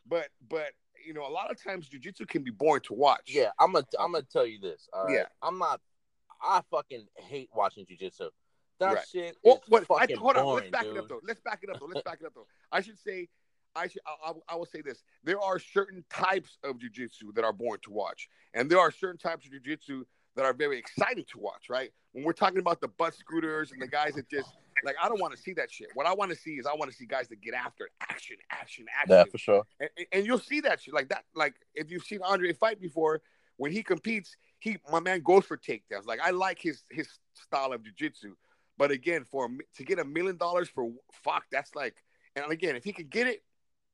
But 0.09 0.27
but 0.49 0.71
you 1.05 1.13
know, 1.13 1.27
a 1.27 1.31
lot 1.31 1.51
of 1.51 1.61
times 1.61 1.89
jujitsu 1.89 2.27
can 2.27 2.43
be 2.43 2.51
boring 2.51 2.81
to 2.83 2.93
watch. 2.93 3.27
Yeah, 3.27 3.49
I'm 3.59 3.73
gonna 3.73 3.85
I'm 3.99 4.11
gonna 4.11 4.25
tell 4.31 4.45
you 4.45 4.59
this. 4.59 4.87
Yeah, 5.09 5.23
I'm 5.41 5.57
not. 5.57 5.81
I 6.41 6.61
fucking 6.69 7.07
hate 7.15 7.49
watching 7.55 7.85
jujitsu. 7.85 8.29
That 8.79 8.93
right. 8.93 9.05
shit 9.11 9.35
well, 9.43 9.63
what, 9.69 9.85
I, 9.89 10.07
hold 10.13 10.35
boring, 10.35 10.37
on, 10.37 10.55
let's 10.55 10.69
back 10.69 10.83
dude. 10.83 10.97
it 10.97 10.99
up 10.99 11.09
though. 11.09 11.19
Let's 11.23 11.41
back 11.41 11.59
it 11.63 11.69
up 11.69 11.79
though. 11.79 11.87
Let's 11.87 12.03
back 12.05 12.19
it 12.21 12.27
up 12.27 12.33
though. 12.35 12.45
I 12.71 12.81
should 12.81 12.99
say 12.99 13.27
I 13.75 13.87
should 13.87 14.01
I, 14.05 14.33
I, 14.49 14.55
will 14.55 14.65
say 14.65 14.81
this: 14.81 15.03
there 15.23 15.39
are 15.39 15.59
certain 15.59 16.03
types 16.09 16.57
of 16.63 16.77
jujitsu 16.77 17.33
that 17.35 17.43
are 17.43 17.53
boring 17.53 17.81
to 17.83 17.91
watch, 17.91 18.29
and 18.53 18.69
there 18.69 18.79
are 18.79 18.91
certain 18.91 19.17
types 19.17 19.45
of 19.45 19.51
jujitsu 19.51 20.03
that 20.37 20.45
are 20.45 20.53
very 20.53 20.79
exciting 20.79 21.25
to 21.31 21.39
watch. 21.39 21.69
Right? 21.69 21.91
When 22.13 22.23
we're 22.23 22.31
talking 22.31 22.59
about 22.59 22.79
the 22.79 22.87
butt 22.87 23.13
scooters 23.13 23.73
and 23.73 23.81
the 23.81 23.87
guys 23.87 24.13
that 24.13 24.29
just 24.29 24.49
like, 24.83 24.95
I 25.01 25.09
don't 25.09 25.19
want 25.19 25.35
to 25.35 25.41
see 25.41 25.53
that 25.53 25.71
shit. 25.71 25.89
What 25.95 26.05
I 26.05 26.13
want 26.13 26.31
to 26.31 26.37
see 26.37 26.51
is 26.51 26.65
I 26.65 26.73
want 26.73 26.89
to 26.91 26.95
see 26.95 27.05
guys 27.05 27.27
that 27.29 27.41
get 27.41 27.53
after 27.53 27.85
it. 27.85 27.91
action, 28.01 28.37
action, 28.51 28.85
action. 28.95 29.15
Yeah, 29.15 29.23
for 29.29 29.37
sure. 29.37 29.63
And, 29.79 29.89
and 30.11 30.25
you'll 30.25 30.39
see 30.39 30.61
that 30.61 30.81
shit 30.81 30.93
like 30.93 31.09
that. 31.09 31.25
Like 31.35 31.55
if 31.75 31.91
you've 31.91 32.03
seen 32.03 32.21
Andre 32.23 32.53
fight 32.53 32.79
before, 32.79 33.21
when 33.57 33.71
he 33.71 33.83
competes, 33.83 34.37
he 34.59 34.77
my 34.91 34.99
man 34.99 35.21
goes 35.21 35.45
for 35.45 35.57
takedowns. 35.57 36.05
Like 36.05 36.19
I 36.23 36.31
like 36.31 36.59
his 36.61 36.83
his 36.91 37.07
style 37.33 37.73
of 37.73 37.81
jujitsu. 37.81 38.33
But 38.77 38.91
again, 38.91 39.23
for 39.23 39.49
to 39.75 39.83
get 39.83 39.99
a 39.99 40.05
million 40.05 40.37
dollars 40.37 40.69
for 40.69 40.91
fuck, 41.23 41.45
that's 41.51 41.75
like, 41.75 41.95
and 42.35 42.51
again, 42.51 42.75
if 42.75 42.83
he 42.83 42.93
could 42.93 43.09
get 43.09 43.25
it, 43.27 43.43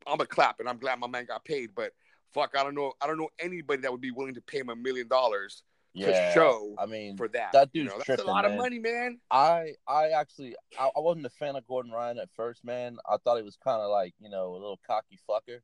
I'm 0.05 0.19
a 0.19 0.25
clap, 0.25 0.59
and 0.59 0.67
I'm 0.67 0.77
glad 0.77 0.99
my 0.99 1.07
man 1.07 1.25
got 1.25 1.45
paid. 1.45 1.69
But 1.73 1.93
fuck, 2.33 2.51
I 2.57 2.63
don't 2.63 2.75
know, 2.75 2.91
I 3.01 3.07
don't 3.07 3.17
know 3.17 3.29
anybody 3.39 3.81
that 3.83 3.91
would 3.91 4.01
be 4.01 4.11
willing 4.11 4.33
to 4.33 4.41
pay 4.41 4.59
him 4.59 4.69
a 4.69 4.75
million 4.75 5.07
dollars 5.07 5.63
yeah, 5.93 6.27
to 6.29 6.33
show. 6.33 6.75
I 6.77 6.85
mean, 6.85 7.17
for 7.17 7.27
that, 7.29 7.51
that 7.53 7.71
dude's 7.71 7.91
you 7.91 7.97
know, 7.97 8.03
tripping, 8.03 8.15
That's 8.17 8.23
a 8.23 8.31
lot 8.31 8.43
man. 8.45 8.51
of 8.51 8.57
money, 8.57 8.79
man. 8.79 9.19
I 9.29 9.73
I 9.87 10.09
actually 10.09 10.55
I, 10.79 10.89
I 10.95 10.99
wasn't 10.99 11.25
a 11.25 11.29
fan 11.29 11.55
of 11.55 11.65
Gordon 11.67 11.91
Ryan 11.91 12.17
at 12.19 12.29
first, 12.35 12.65
man. 12.65 12.97
I 13.09 13.17
thought 13.17 13.37
he 13.37 13.43
was 13.43 13.57
kind 13.63 13.81
of 13.81 13.89
like 13.89 14.13
you 14.19 14.29
know 14.29 14.51
a 14.51 14.53
little 14.53 14.79
cocky 14.85 15.19
fucker, 15.29 15.59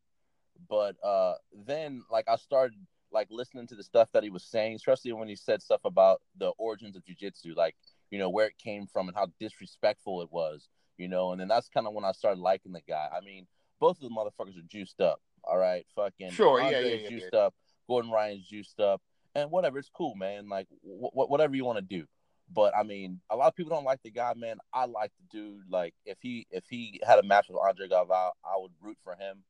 but 0.69 0.95
uh 1.03 1.35
then 1.65 2.03
like 2.11 2.25
I 2.27 2.35
started 2.35 2.77
like 3.11 3.27
listening 3.31 3.67
to 3.67 3.75
the 3.75 3.83
stuff 3.83 4.09
that 4.13 4.23
he 4.23 4.29
was 4.29 4.43
saying, 4.43 4.75
especially 4.75 5.11
when 5.13 5.27
he 5.27 5.35
said 5.35 5.61
stuff 5.61 5.81
about 5.83 6.21
the 6.37 6.49
origins 6.57 6.95
of 6.95 7.03
jujitsu, 7.03 7.55
like 7.55 7.75
you 8.11 8.19
know 8.19 8.29
where 8.29 8.47
it 8.47 8.57
came 8.57 8.87
from 8.87 9.07
and 9.07 9.17
how 9.17 9.27
disrespectful 9.39 10.21
it 10.21 10.31
was, 10.31 10.69
you 10.97 11.07
know. 11.07 11.31
And 11.31 11.41
then 11.41 11.47
that's 11.47 11.69
kind 11.69 11.87
of 11.87 11.93
when 11.93 12.05
I 12.05 12.11
started 12.11 12.39
liking 12.39 12.71
the 12.71 12.81
guy. 12.87 13.07
I 13.15 13.23
mean, 13.23 13.47
both 13.79 13.97
of 14.01 14.03
the 14.03 14.09
motherfuckers 14.09 14.57
are 14.57 14.67
juiced 14.67 15.01
up. 15.01 15.21
All 15.43 15.57
right, 15.57 15.85
fucking 15.95 16.31
Sure, 16.31 16.61
yeah, 16.61 16.79
yeah, 16.81 16.95
yeah, 16.95 17.09
juiced 17.09 17.29
yeah. 17.33 17.39
up. 17.39 17.53
Gordon 17.87 18.11
Ryan's 18.11 18.45
juiced 18.47 18.79
up, 18.79 19.01
and 19.35 19.51
whatever, 19.51 19.77
it's 19.79 19.89
cool, 19.95 20.15
man. 20.15 20.49
Like 20.49 20.67
wh- 20.83 21.07
wh- 21.13 21.29
whatever 21.29 21.55
you 21.55 21.65
want 21.65 21.77
to 21.77 21.81
do. 21.83 22.05
But 22.51 22.75
I 22.75 22.83
mean, 22.83 23.19
a 23.29 23.35
lot 23.35 23.47
of 23.47 23.55
people 23.55 23.69
don't 23.75 23.85
like 23.85 24.01
the 24.03 24.09
guy, 24.11 24.33
man. 24.35 24.57
I 24.73 24.85
like 24.85 25.11
the 25.19 25.37
dude. 25.37 25.61
Like 25.69 25.93
if 26.05 26.17
he 26.21 26.47
if 26.51 26.63
he 26.69 26.99
had 27.05 27.19
a 27.19 27.23
match 27.23 27.47
with 27.49 27.59
Andre 27.59 27.87
Galvao, 27.87 28.31
I 28.43 28.55
would 28.57 28.71
root 28.81 28.97
for 29.03 29.13
him, 29.15 29.43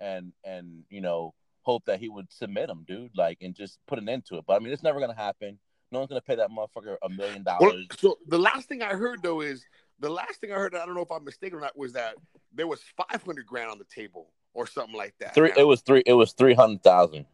and 0.00 0.32
and 0.44 0.84
you 0.88 1.00
know 1.02 1.34
hope 1.62 1.84
that 1.86 1.98
he 2.00 2.08
would 2.08 2.32
submit 2.32 2.70
him, 2.70 2.84
dude. 2.88 3.10
Like 3.16 3.38
and 3.42 3.54
just 3.54 3.78
put 3.86 3.98
an 3.98 4.08
end 4.08 4.24
to 4.26 4.36
it. 4.38 4.44
But 4.46 4.54
I 4.54 4.58
mean, 4.60 4.72
it's 4.72 4.82
never 4.82 5.00
gonna 5.00 5.14
happen. 5.14 5.58
No 5.92 5.98
one's 5.98 6.08
gonna 6.08 6.20
pay 6.22 6.36
that 6.36 6.48
motherfucker 6.50 6.96
a 7.02 7.08
million 7.10 7.42
dollars. 7.42 7.86
so 7.98 8.16
the 8.26 8.38
last 8.38 8.68
thing 8.68 8.82
I 8.82 8.94
heard 8.94 9.22
though 9.22 9.42
is 9.42 9.64
the 10.00 10.08
last 10.10 10.40
thing 10.40 10.50
I 10.50 10.54
heard. 10.56 10.74
I 10.74 10.86
don't 10.86 10.94
know 10.94 11.02
if 11.02 11.12
I'm 11.12 11.24
mistaken 11.24 11.58
or 11.58 11.60
not. 11.60 11.76
Was 11.76 11.92
that 11.92 12.14
there 12.54 12.66
was 12.66 12.80
500 13.10 13.46
grand 13.46 13.70
on 13.70 13.78
the 13.78 13.84
table 13.84 14.32
or 14.54 14.66
something 14.66 14.96
like 14.96 15.14
that? 15.20 15.34
Three. 15.34 15.48
Now- 15.50 15.54
It 15.58 15.64
was 15.66 15.82
three. 15.82 16.02
It 16.06 16.14
was 16.14 16.32
three 16.32 16.54
hundred 16.54 16.82
thousand. 16.82 17.26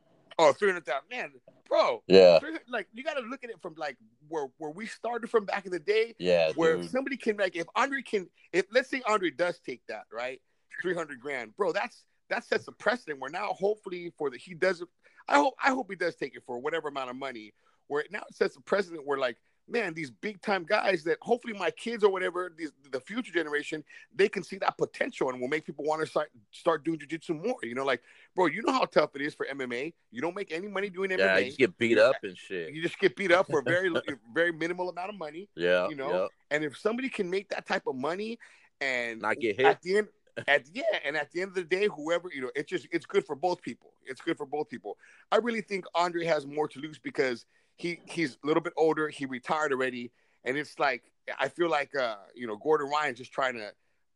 Oh, 0.49 0.53
300,000. 0.53 1.03
Man, 1.11 1.31
bro. 1.69 2.03
Yeah. 2.07 2.39
Like 2.69 2.89
you 2.93 3.03
got 3.05 3.15
to 3.15 3.23
look 3.23 3.45
at 3.45 3.51
it 3.51 3.61
from 3.61 3.75
like 3.77 3.97
where 4.29 4.49
where 4.59 4.71
we 4.71 4.87
started 4.87 5.31
from 5.31 5.45
back 5.45 5.67
in 5.67 5.73
the 5.73 5.79
day. 5.79 6.15
Yeah, 6.19 6.53
where 6.55 6.77
dude. 6.77 6.91
somebody 6.91 7.17
can 7.17 7.37
like 7.37 7.57
if 7.57 7.67
Andre 7.75 8.03
can 8.03 8.29
if 8.53 8.67
let's 8.73 8.91
say 8.91 9.03
Andre 9.07 9.31
does 9.31 9.59
take 9.59 9.83
that 9.89 10.05
right 10.13 10.41
300 10.81 11.21
grand 11.21 11.55
bro 11.57 11.71
that's 11.71 12.05
that 12.31 12.45
sets 12.45 12.67
a 12.67 12.73
precedent 12.73 13.21
where 13.21 13.31
now 13.31 13.49
hopefully 13.49 14.13
for 14.17 14.31
the 14.31 14.39
he 14.39 14.55
doesn't. 14.55 14.89
I 15.29 15.37
hope 15.37 15.55
I 15.63 15.71
hope 15.71 15.87
he 15.91 15.97
does 15.97 16.17
take 16.17 16.35
it 16.35 16.43
for 16.47 16.59
whatever 16.59 16.89
amount 16.89 17.11
of 17.11 17.17
money 17.17 17.53
where 17.89 18.01
it 18.01 18.11
now 18.11 18.23
sets 18.31 18.57
a 18.57 18.61
precedent 18.61 19.07
where 19.07 19.19
like 19.19 19.37
man 19.69 19.95
these 19.95 20.11
big 20.11 20.41
time 20.43 20.65
guys 20.65 21.05
that 21.05 21.17
hopefully 21.23 21.55
my 21.55 21.71
kids 21.71 22.03
or 22.05 22.11
whatever 22.11 22.53
these, 22.57 22.73
the 22.91 23.01
future 23.01 23.33
generation 23.33 23.83
they 24.15 24.29
can 24.29 24.43
see 24.43 24.59
that 24.59 24.77
potential 24.77 25.31
and 25.31 25.41
will 25.41 25.49
make 25.49 25.65
people 25.65 25.85
want 25.85 26.01
to 26.01 26.07
start 26.07 26.31
start 26.51 26.85
doing 26.85 26.99
jiu-jitsu 26.99 27.33
more 27.35 27.57
you 27.63 27.75
know 27.75 27.85
like 27.85 28.03
bro 28.35 28.47
you 28.47 28.61
know 28.63 28.73
how 28.73 28.85
tough 28.85 29.11
it 29.15 29.23
is 29.23 29.35
for 29.35 29.47
MMA 29.53 29.93
you 30.11 30.21
don't 30.21 30.35
make 30.35 30.53
any 30.53 30.69
money 30.69 30.91
doing 30.91 31.11
MMA. 31.11 31.19
Yeah, 31.19 31.39
you 31.39 31.53
get 31.57 31.79
beat 31.79 31.99
up 31.99 32.17
and 32.23 32.37
shit. 32.37 32.75
you 32.75 32.83
just 32.83 32.99
get 32.99 33.15
beat 33.17 33.31
up 33.33 33.47
for 33.49 33.61
a 33.61 33.63
very 33.63 33.91
very 34.35 34.53
minimal 34.53 34.89
amount 34.89 35.11
of 35.11 35.17
money 35.19 35.49
Yeah, 35.55 35.89
you 35.89 35.95
know, 35.97 36.13
yeah. 36.13 36.27
and 36.51 36.65
if 36.65 36.77
somebody 36.77 37.09
can 37.09 37.31
make 37.31 37.49
that 37.51 37.67
type 37.67 37.87
of 37.87 37.95
money 37.97 38.39
and 38.81 39.21
Not 39.23 39.39
get 39.39 39.57
hit. 39.57 39.67
at 39.67 39.81
the 39.83 39.99
end 39.99 40.09
at 40.49 40.65
yeah 40.73 40.83
and 41.05 41.15
at 41.15 41.31
the 41.31 41.43
end 41.43 41.51
of 41.51 41.55
the 41.55 41.63
day 41.65 41.87
whoever 41.95 42.31
you 42.35 42.41
know 42.41 42.51
it's 42.57 42.71
just 42.71 42.87
it's 42.91 43.05
good 43.05 43.25
for 43.25 43.37
both 43.37 43.61
people 43.61 43.93
it's 44.07 44.23
good 44.23 44.35
for 44.37 44.47
both 44.47 44.67
people 44.69 44.97
i 45.31 45.37
really 45.37 45.61
think 45.61 45.85
andre 45.95 46.25
has 46.25 46.47
more 46.47 46.67
to 46.67 46.81
lose 46.81 46.99
because 46.99 47.45
he 47.77 48.01
he's 48.05 48.39
a 48.43 48.47
little 48.47 48.63
bit 48.63 48.73
older 48.77 49.09
he 49.09 49.27
retired 49.27 49.73
already 49.73 50.13
and 50.45 50.57
it's 50.57 50.79
like 50.79 51.03
i 51.39 51.49
feel 51.49 51.71
like 51.71 51.95
uh 51.97 52.17
you 52.35 52.47
know 52.47 52.57
gordon 52.57 52.89
ryan's 52.89 53.19
just 53.19 53.33
trying 53.33 53.55
to 53.55 53.71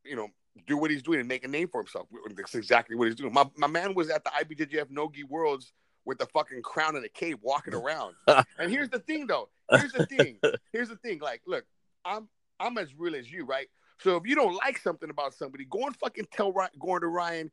you 0.04 0.16
know 0.16 0.28
do 0.66 0.76
what 0.76 0.90
he's 0.90 1.02
doing 1.02 1.20
and 1.20 1.28
make 1.28 1.44
a 1.44 1.48
name 1.48 1.68
for 1.68 1.80
himself. 1.80 2.08
That's 2.34 2.54
exactly 2.54 2.96
what 2.96 3.08
he's 3.08 3.14
doing. 3.14 3.32
My, 3.32 3.44
my 3.56 3.66
man 3.66 3.94
was 3.94 4.08
at 4.10 4.24
the 4.24 4.30
ibjjf 4.30 4.90
nogi 4.90 5.24
worlds 5.24 5.72
with 6.04 6.18
the 6.18 6.26
fucking 6.26 6.62
crown 6.62 6.96
and 6.96 7.04
a 7.04 7.08
cape 7.08 7.38
walking 7.42 7.74
around. 7.74 8.14
And 8.58 8.70
here's 8.70 8.88
the 8.88 9.00
thing 9.00 9.26
though. 9.26 9.48
Here's 9.70 9.92
the 9.92 10.06
thing. 10.06 10.38
Here's 10.72 10.88
the 10.88 10.96
thing. 10.96 11.18
Like 11.20 11.42
look 11.46 11.64
i'm 12.04 12.28
i'm 12.60 12.78
as 12.78 12.94
real 12.96 13.16
as 13.16 13.30
you 13.30 13.44
right? 13.44 13.66
So 13.98 14.16
if 14.16 14.26
you 14.26 14.34
don't 14.34 14.54
like 14.54 14.78
something 14.78 15.10
about 15.10 15.34
somebody, 15.34 15.64
go 15.64 15.86
and 15.86 15.96
fucking 15.96 16.26
tell 16.30 16.52
Ryan, 16.52 16.70
Gordon 16.78 17.10
Ryan 17.10 17.50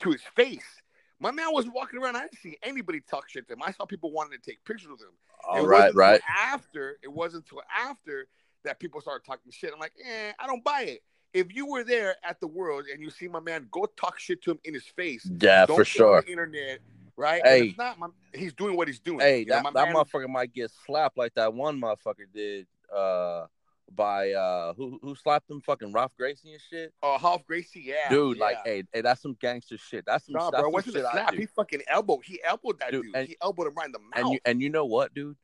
to 0.00 0.10
his 0.10 0.22
face. 0.36 0.82
My 1.20 1.30
man 1.30 1.52
was 1.52 1.66
walking 1.68 2.02
around. 2.02 2.16
I 2.16 2.22
didn't 2.22 2.38
see 2.38 2.58
anybody 2.62 3.00
talk 3.00 3.28
shit 3.28 3.46
to 3.48 3.54
him. 3.54 3.62
I 3.64 3.72
saw 3.72 3.84
people 3.86 4.10
wanting 4.10 4.38
to 4.38 4.50
take 4.50 4.64
pictures 4.64 4.90
with 4.90 5.00
him. 5.00 5.14
All 5.48 5.64
it 5.64 5.68
right, 5.68 5.94
right. 5.94 6.20
After 6.28 6.98
it 7.02 7.12
wasn't 7.12 7.44
until 7.44 7.62
after 7.74 8.26
that 8.64 8.80
people 8.80 9.00
started 9.00 9.24
talking 9.24 9.52
shit. 9.52 9.70
I'm 9.72 9.78
like, 9.78 9.92
eh, 10.04 10.32
I 10.38 10.46
don't 10.46 10.64
buy 10.64 10.82
it. 10.82 11.02
If 11.32 11.54
you 11.54 11.66
were 11.66 11.84
there 11.84 12.16
at 12.24 12.40
the 12.40 12.46
world 12.46 12.84
and 12.92 13.02
you 13.02 13.10
see 13.10 13.28
my 13.28 13.40
man, 13.40 13.66
go 13.70 13.86
talk 13.96 14.18
shit 14.18 14.42
to 14.42 14.52
him 14.52 14.58
in 14.64 14.74
his 14.74 14.84
face. 14.84 15.28
Yeah, 15.40 15.66
don't 15.66 15.76
for 15.76 15.84
sure. 15.84 16.22
the 16.22 16.30
internet, 16.30 16.78
right? 17.16 17.42
Hey. 17.44 17.68
It's 17.68 17.78
not 17.78 17.98
my, 17.98 18.08
he's 18.32 18.52
doing 18.52 18.76
what 18.76 18.88
he's 18.88 19.00
doing. 19.00 19.20
Hey, 19.20 19.40
You 19.40 19.46
know, 19.46 19.54
that, 19.56 19.64
my 19.64 19.70
that 19.72 19.94
motherfucker 19.94 20.28
might 20.28 20.52
get 20.52 20.70
slapped 20.86 21.18
like 21.18 21.34
that 21.34 21.52
one 21.52 21.80
motherfucker 21.80 22.26
did 22.32 22.66
uh 22.94 23.46
by 23.92 24.32
uh 24.32 24.72
who 24.74 24.98
who 25.02 25.14
slapped 25.14 25.50
him 25.50 25.60
fucking 25.60 25.92
Ralph 25.92 26.12
Gracie 26.16 26.52
and 26.52 26.60
shit. 26.60 26.92
Oh, 27.02 27.18
Ralph 27.22 27.46
Gracie, 27.46 27.82
yeah, 27.86 28.08
Dude, 28.08 28.38
like 28.38 28.58
hey, 28.64 28.84
hey, 28.92 29.00
that's 29.02 29.20
some 29.22 29.36
gangster 29.40 29.76
shit. 29.76 30.04
That's 30.06 30.26
some, 30.26 30.34
Nah, 30.34 30.50
that's 30.50 30.62
bro, 30.62 30.72
some 30.80 30.92
shit 30.92 31.02
slap. 31.02 31.34
He 31.34 31.46
fucking 31.46 31.82
elbowed. 31.88 32.24
He 32.24 32.40
elbowed 32.44 32.80
that 32.80 32.90
Dude, 32.90 33.04
dude. 33.04 33.16
and- 33.16 33.28
he 33.28 33.36
elbowed 33.42 33.68
him 33.68 33.74
right 33.74 33.86
in 33.86 33.92
the 33.92 33.98
mouth. 33.98 34.12
And 34.14 34.28
you 34.32 34.38
and 34.44 34.62
you 34.62 34.70
know 34.70 34.84
what, 34.86 35.14
dude? 35.14 35.36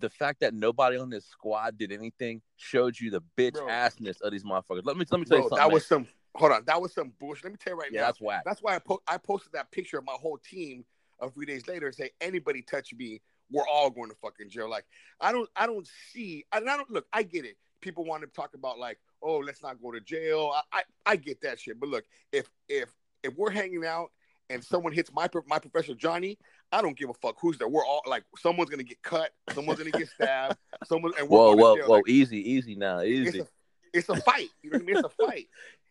The 0.00 0.10
fact 0.10 0.40
that 0.40 0.52
nobody 0.54 0.98
on 0.98 1.08
this 1.08 1.24
squad 1.24 1.78
did 1.78 1.92
anything 1.92 2.42
showed 2.56 2.98
you 2.98 3.10
the 3.10 3.22
bitch 3.38 3.52
assness 3.52 4.20
of 4.20 4.32
these 4.32 4.42
motherfuckers. 4.42 4.82
Let 4.84 4.96
me 4.96 5.04
let 5.10 5.20
me 5.20 5.24
tell 5.24 5.38
you 5.38 5.42
Bro, 5.42 5.48
something. 5.50 5.56
that 5.58 5.66
man. 5.66 5.72
was 5.72 5.86
some. 5.86 6.06
Hold 6.36 6.50
on, 6.50 6.64
that 6.66 6.82
was 6.82 6.92
some 6.92 7.12
bullshit. 7.20 7.44
Let 7.44 7.52
me 7.52 7.58
tell 7.62 7.74
you 7.74 7.78
right 7.80 7.90
yeah, 7.92 8.00
now. 8.00 8.06
that's 8.08 8.20
whack. 8.20 8.42
That's 8.44 8.60
why 8.60 8.74
I 8.74 8.80
po- 8.80 9.02
I 9.06 9.18
posted 9.18 9.52
that 9.52 9.70
picture 9.70 9.98
of 9.98 10.04
my 10.04 10.16
whole 10.20 10.36
team 10.38 10.84
a 11.20 11.30
few 11.30 11.46
days 11.46 11.68
later 11.68 11.86
and 11.86 11.94
say 11.94 12.10
anybody 12.20 12.60
touch 12.60 12.92
me, 12.92 13.20
we're 13.52 13.66
all 13.68 13.88
going 13.88 14.10
to 14.10 14.16
fucking 14.16 14.50
jail. 14.50 14.68
Like 14.68 14.84
I 15.20 15.30
don't 15.30 15.48
I 15.54 15.66
don't 15.66 15.88
see 16.12 16.44
and 16.52 16.68
I 16.68 16.76
don't 16.76 16.90
look. 16.90 17.06
I 17.12 17.22
get 17.22 17.44
it. 17.44 17.56
People 17.84 18.04
want 18.04 18.22
to 18.22 18.28
talk 18.28 18.54
about 18.54 18.78
like 18.78 18.98
oh 19.22 19.36
let's 19.38 19.62
not 19.62 19.80
go 19.82 19.92
to 19.92 20.00
jail. 20.00 20.52
I, 20.72 20.78
I 20.78 20.82
I 21.12 21.16
get 21.16 21.40
that 21.42 21.60
shit. 21.60 21.78
But 21.78 21.90
look, 21.90 22.04
if 22.32 22.48
if 22.68 22.90
if 23.22 23.36
we're 23.36 23.50
hanging 23.50 23.84
out 23.84 24.10
and 24.50 24.64
someone 24.64 24.92
hits 24.92 25.10
my 25.12 25.28
my 25.46 25.58
professor 25.58 25.94
Johnny, 25.94 26.38
I 26.72 26.80
don't 26.82 26.96
give 26.96 27.10
a 27.10 27.14
fuck 27.14 27.36
who's 27.40 27.58
there. 27.58 27.68
We're 27.68 27.84
all 27.84 28.02
like 28.06 28.24
someone's 28.38 28.70
gonna 28.70 28.82
get 28.82 29.02
cut, 29.02 29.30
someone's 29.52 29.78
gonna 29.78 29.90
get 29.90 30.08
stabbed, 30.08 30.56
someone 30.86 31.12
and 31.18 31.28
we're 31.28 31.38
Whoa, 31.38 31.56
whoa, 31.56 31.76
jail. 31.76 31.86
whoa, 31.86 31.94
Like, 31.96 32.08
easy, 32.08 32.38
easy 32.50 32.74
now, 32.74 32.98
it's 33.00 33.28
easy. 33.28 33.40
a, 33.40 33.46
it's 33.92 34.08
a 34.08 34.16
fight. 34.16 34.48
You 34.62 34.70
know 34.70 34.78
what 34.78 34.82
I 34.82 34.86
mean? 34.86 34.96
It's 34.96 35.14
a 35.20 35.24
fight. 35.26 35.46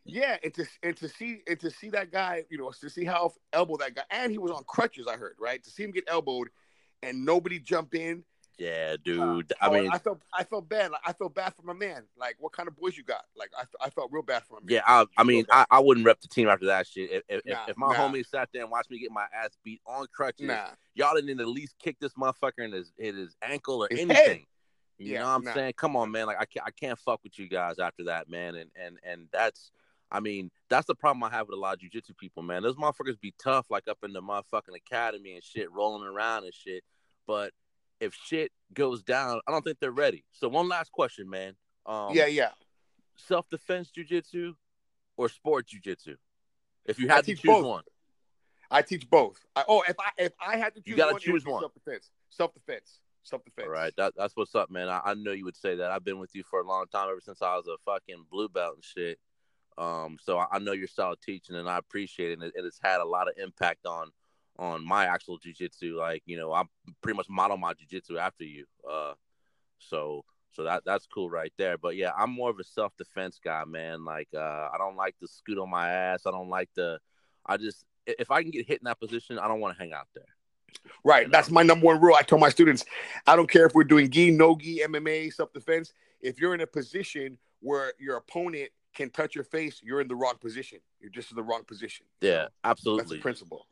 Yeah, 0.05 0.38
and 0.43 0.53
to 0.55 0.65
and 0.81 0.97
to 0.97 1.07
see 1.07 1.41
and 1.47 1.59
to 1.62 1.69
see 1.71 1.89
that 1.91 2.12
guy, 2.12 2.43
you 2.50 2.57
know, 2.57 2.71
to 2.81 2.89
see 2.89 3.05
how 3.05 3.33
elbow 3.53 3.77
that 3.77 3.95
guy, 3.95 4.03
and 4.09 4.31
he 4.31 4.38
was 4.38 4.51
on 4.51 4.63
crutches. 4.65 5.07
I 5.07 5.15
heard 5.15 5.35
right 5.39 5.63
to 5.63 5.69
see 5.69 5.83
him 5.83 5.91
get 5.91 6.03
elbowed, 6.07 6.50
and 7.01 7.23
nobody 7.23 7.59
jump 7.59 7.95
in. 7.95 8.23
Yeah, 8.57 8.95
dude. 9.03 9.51
I 9.60 9.67
Oh, 9.67 9.72
mean, 9.72 9.89
I 9.91 9.98
felt 9.98 10.22
I 10.33 10.43
felt 10.43 10.69
bad. 10.69 10.91
Like, 10.91 11.01
I 11.05 11.13
felt 11.13 11.33
bad 11.33 11.53
for 11.55 11.63
my 11.63 11.74
man. 11.74 12.03
Like, 12.17 12.36
what 12.39 12.51
kind 12.51 12.67
of 12.67 12.75
boys 12.75 12.95
you 12.95 13.03
got? 13.03 13.25
Like, 13.36 13.50
I, 13.57 13.63
I 13.86 13.89
felt 13.89 14.12
real 14.12 14.22
bad 14.22 14.43
for 14.43 14.60
him. 14.60 14.65
yeah, 14.67 14.81
I, 14.86 15.05
I 15.17 15.24
mean, 15.24 15.45
I, 15.51 15.65
I 15.72 15.79
wouldn't 15.79 16.05
rep 16.05 16.22
the 16.22 16.27
team 16.27 16.48
after 16.48 16.67
that 16.67 16.86
shit. 16.88 17.12
If 17.12 17.24
if, 17.27 17.41
Nah, 17.45 17.65
if 17.67 17.77
my 17.77 17.88
nah. 17.88 17.95
homie 17.95 18.25
sat 18.25 18.50
there 18.53 18.62
and 18.62 18.72
watched 18.72 18.91
me 18.91 19.00
get 19.00 19.12
my 19.12 19.25
ass 19.33 19.57
beat 19.63 19.81
on 19.88 20.05
crutches, 20.13 20.48
nah, 20.48 20.67
y'all 20.93 21.15
didn't 21.15 21.29
even 21.31 21.41
at 21.41 21.48
least 21.48 21.75
kick 21.79 21.98
this 22.00 22.13
motherfucker 22.13 22.60
in 22.60 22.72
his 22.72 22.93
in 22.98 23.15
his 23.15 23.36
ankle 23.41 23.83
or 23.83 23.88
His 23.89 24.01
anything. 24.01 24.15
head. 24.15 24.39
You 25.00 25.13
Yeah, 25.13 25.19
know 25.22 25.25
what 25.25 25.31
I'm 25.31 25.43
nah. 25.45 25.53
saying? 25.55 25.74
Come 25.75 25.95
on, 25.95 26.12
man. 26.12 26.27
Like 26.27 26.38
I 26.39 26.45
can't 26.45 26.65
I 26.67 26.72
can't 26.72 27.00
fuck 27.00 27.22
with 27.24 27.39
you 27.39 27.50
guys 27.50 27.79
after 27.79 28.03
that, 28.05 28.29
man. 28.29 28.55
And 28.55 28.69
and 28.79 29.00
and 29.03 29.27
that's 29.33 29.72
I 30.12 30.19
mean, 30.19 30.51
that's 30.69 30.86
the 30.86 30.93
problem 30.93 31.24
I 31.24 31.29
have 31.31 31.48
with 31.48 31.57
a 31.57 31.60
lot 31.60 31.74
of 31.74 31.79
jujitsu 31.79 32.15
people, 32.15 32.43
man. 32.43 32.62
Those 32.62 32.75
motherfuckers 32.75 33.19
be 33.19 33.33
tough, 33.41 33.72
like 33.72 33.88
up 33.88 33.98
in 34.03 34.13
the 34.13 34.22
motherfucking 34.22 34.75
academy 34.75 35.33
and 35.33 35.43
shit, 35.43 35.72
rolling 35.72 36.07
around 36.07 36.43
and 36.43 36.53
shit. 36.53 36.83
But 37.25 37.51
if 38.00 38.13
shit 38.13 38.51
goes 38.73 39.03
down, 39.03 39.41
I 39.47 39.51
don't 39.51 39.63
think 39.63 39.79
they're 39.79 39.91
ready. 39.91 40.23
So 40.31 40.47
one 40.47 40.67
last 40.67 40.91
question, 40.91 41.29
man. 41.29 41.55
Um, 41.85 42.09
yeah, 42.13 42.27
yeah. 42.27 42.50
self 43.17 43.50
defense 43.50 43.91
jujitsu 43.95 44.53
or 45.17 45.29
sport 45.29 45.67
jujitsu? 45.67 46.15
If 46.85 47.00
you 47.00 47.09
I 47.09 47.15
had 47.15 47.25
to 47.25 47.31
teach 47.31 47.41
choose 47.41 47.51
both. 47.51 47.65
one, 47.65 47.83
I 48.69 48.81
teach 48.81 49.09
both. 49.09 49.38
I, 49.55 49.63
oh, 49.67 49.83
if 49.88 49.95
I 50.00 50.09
if 50.17 50.33
I 50.45 50.57
had 50.57 50.75
to 50.75 50.81
choose, 50.81 50.91
You 50.91 50.95
gotta 50.95 51.13
one, 51.13 51.21
choose 51.21 51.45
one. 51.45 51.62
Self 51.62 51.73
defense. 51.73 52.09
Self 52.29 52.53
defense. 52.53 53.00
Self 53.23 53.43
defense. 53.45 53.67
all 53.67 53.71
right, 53.73 53.93
that, 53.97 54.13
that's 54.17 54.35
what's 54.35 54.53
up, 54.53 54.69
man. 54.69 54.89
I, 54.89 55.01
I 55.05 55.13
know 55.13 55.31
you 55.31 55.45
would 55.45 55.55
say 55.55 55.75
that. 55.75 55.91
I've 55.91 56.03
been 56.03 56.19
with 56.19 56.35
you 56.35 56.43
for 56.43 56.59
a 56.59 56.67
long 56.67 56.85
time, 56.91 57.07
ever 57.09 57.21
since 57.21 57.41
I 57.41 57.55
was 57.55 57.67
a 57.67 57.77
fucking 57.85 58.25
blue 58.29 58.50
belt 58.50 58.75
and 58.75 58.83
shit. 58.83 59.17
Um, 59.77 60.17
so 60.21 60.38
I, 60.38 60.47
I 60.51 60.59
know 60.59 60.73
your 60.73 60.88
style 60.88 61.13
of 61.13 61.21
teaching, 61.21 61.55
and 61.55 61.69
I 61.69 61.77
appreciate 61.77 62.31
it. 62.31 62.33
And 62.33 62.43
it, 62.43 62.53
it's 62.57 62.79
had 62.83 63.00
a 63.00 63.05
lot 63.05 63.29
of 63.29 63.35
impact 63.38 63.85
on 63.85 64.12
on 64.57 64.86
my 64.86 65.05
actual 65.05 65.39
jujitsu. 65.39 65.95
Like 65.95 66.24
you 66.25 66.38
know, 66.38 66.53
I 66.53 66.63
pretty 67.01 67.17
much 67.17 67.29
model 67.29 67.57
my 67.57 67.74
jujitsu 67.74 68.17
after 68.17 68.43
you. 68.43 68.65
Uh, 68.89 69.13
so 69.79 70.24
so 70.51 70.63
that 70.63 70.83
that's 70.86 71.07
cool 71.07 71.29
right 71.29 71.53
there. 71.57 71.77
But 71.77 71.95
yeah, 71.95 72.12
I'm 72.17 72.31
more 72.31 72.50
of 72.50 72.60
a 72.60 72.63
self 72.63 72.95
defense 72.98 73.39
guy, 73.43 73.63
man. 73.65 74.05
Like 74.05 74.29
uh, 74.36 74.69
I 74.74 74.75
don't 74.77 74.95
like 74.95 75.17
to 75.19 75.27
scoot 75.27 75.57
on 75.57 75.69
my 75.69 75.89
ass. 75.89 76.24
I 76.25 76.31
don't 76.31 76.50
like 76.50 76.69
to. 76.75 77.00
I 77.45 77.57
just 77.57 77.86
if 78.05 78.31
I 78.31 78.41
can 78.41 78.51
get 78.51 78.67
hit 78.67 78.79
in 78.79 78.86
that 78.86 79.00
position, 79.00 79.39
I 79.39 79.48
don't 79.48 79.60
want 79.60 79.75
to 79.75 79.81
hang 79.81 79.93
out 79.93 80.07
there. 80.13 80.25
Right. 81.03 81.25
You 81.25 81.31
That's 81.31 81.50
my 81.50 81.63
number 81.63 81.86
one 81.86 82.00
rule. 82.01 82.15
I 82.15 82.24
tell 82.24 82.38
my 82.38 82.50
students, 82.50 82.86
I 83.27 83.36
don't 83.36 83.50
care 83.50 83.65
if 83.65 83.74
we're 83.74 83.83
doing 83.83 84.10
gi, 84.10 84.31
no 84.31 84.55
gi, 84.55 84.81
MMA, 84.86 85.33
self 85.33 85.53
defense. 85.53 85.93
If 86.22 86.39
you're 86.39 86.53
in 86.53 86.62
a 86.62 86.67
position 86.67 87.38
where 87.60 87.93
your 88.00 88.17
opponent 88.17 88.69
can 88.93 89.10
touch 89.10 89.36
your 89.36 89.43
face, 89.43 89.81
you're 89.83 90.01
in 90.01 90.07
the 90.07 90.15
wrong 90.15 90.36
position. 90.39 90.79
You're 91.00 91.12
just 91.12 91.31
in 91.31 91.36
the 91.36 91.43
wrong 91.43 91.63
position. 91.65 92.05
Yeah, 92.22 92.48
absolutely. 92.63 93.03
That's 93.03 93.12
the 93.12 93.19
principle. 93.19 93.67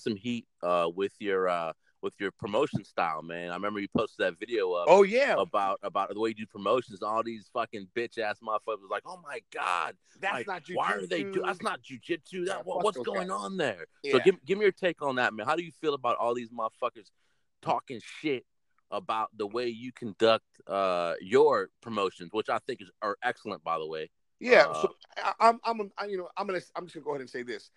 Some 0.00 0.16
heat 0.16 0.46
uh, 0.62 0.88
with 0.94 1.12
your 1.18 1.48
uh, 1.48 1.72
with 2.02 2.14
your 2.20 2.30
promotion 2.32 2.84
style, 2.84 3.22
man. 3.22 3.50
I 3.50 3.54
remember 3.54 3.80
you 3.80 3.88
posted 3.96 4.26
that 4.26 4.38
video 4.38 4.72
up. 4.72 4.86
Oh 4.88 5.02
yeah, 5.02 5.36
about 5.38 5.80
about 5.82 6.12
the 6.12 6.20
way 6.20 6.30
you 6.30 6.34
do 6.34 6.46
promotions. 6.46 7.02
All 7.02 7.22
these 7.22 7.48
fucking 7.52 7.88
bitch 7.96 8.18
ass 8.18 8.38
motherfuckers 8.46 8.80
was 8.80 8.90
like, 8.90 9.02
oh 9.06 9.20
my 9.24 9.40
god, 9.52 9.96
that's 10.20 10.34
like, 10.34 10.46
not 10.46 10.64
jujitsu. 10.64 10.76
why 10.76 10.92
are 10.92 11.06
they 11.06 11.24
do? 11.24 11.42
That's 11.44 11.62
not 11.62 11.80
jujitsu. 11.82 12.46
That 12.46 12.58
Yeah, 12.58 12.62
what, 12.64 12.84
what's 12.84 12.98
going 12.98 13.28
guys. 13.28 13.36
on 13.36 13.56
there? 13.56 13.86
Yeah. 14.02 14.12
So 14.12 14.18
give 14.20 14.44
give 14.44 14.58
me 14.58 14.64
your 14.64 14.72
take 14.72 15.02
on 15.02 15.16
that, 15.16 15.34
man. 15.34 15.46
How 15.46 15.56
do 15.56 15.64
you 15.64 15.72
feel 15.80 15.94
about 15.94 16.16
all 16.16 16.34
these 16.34 16.50
motherfuckers 16.50 17.10
talking 17.62 18.00
shit 18.20 18.44
about 18.90 19.30
the 19.36 19.46
way 19.46 19.68
you 19.68 19.90
conduct 19.92 20.44
uh 20.68 21.14
your 21.20 21.70
promotions, 21.80 22.30
which 22.32 22.48
I 22.48 22.58
think 22.66 22.82
is 22.82 22.90
are 23.02 23.16
excellent, 23.22 23.64
by 23.64 23.78
the 23.78 23.86
way. 23.86 24.10
Yeah, 24.40 24.66
Uh, 24.68 24.82
so 24.82 24.94
I, 25.16 25.32
I'm, 25.40 25.60
I'm, 25.64 25.90
I, 25.96 26.06
you 26.06 26.18
know, 26.18 26.28
I'm 26.36 26.46
gonna, 26.46 26.60
I'm 26.76 26.84
just 26.84 26.94
gonna 26.94 27.04
go 27.04 27.10
ahead 27.12 27.22
and 27.22 27.30
say 27.30 27.42
this. 27.42 27.70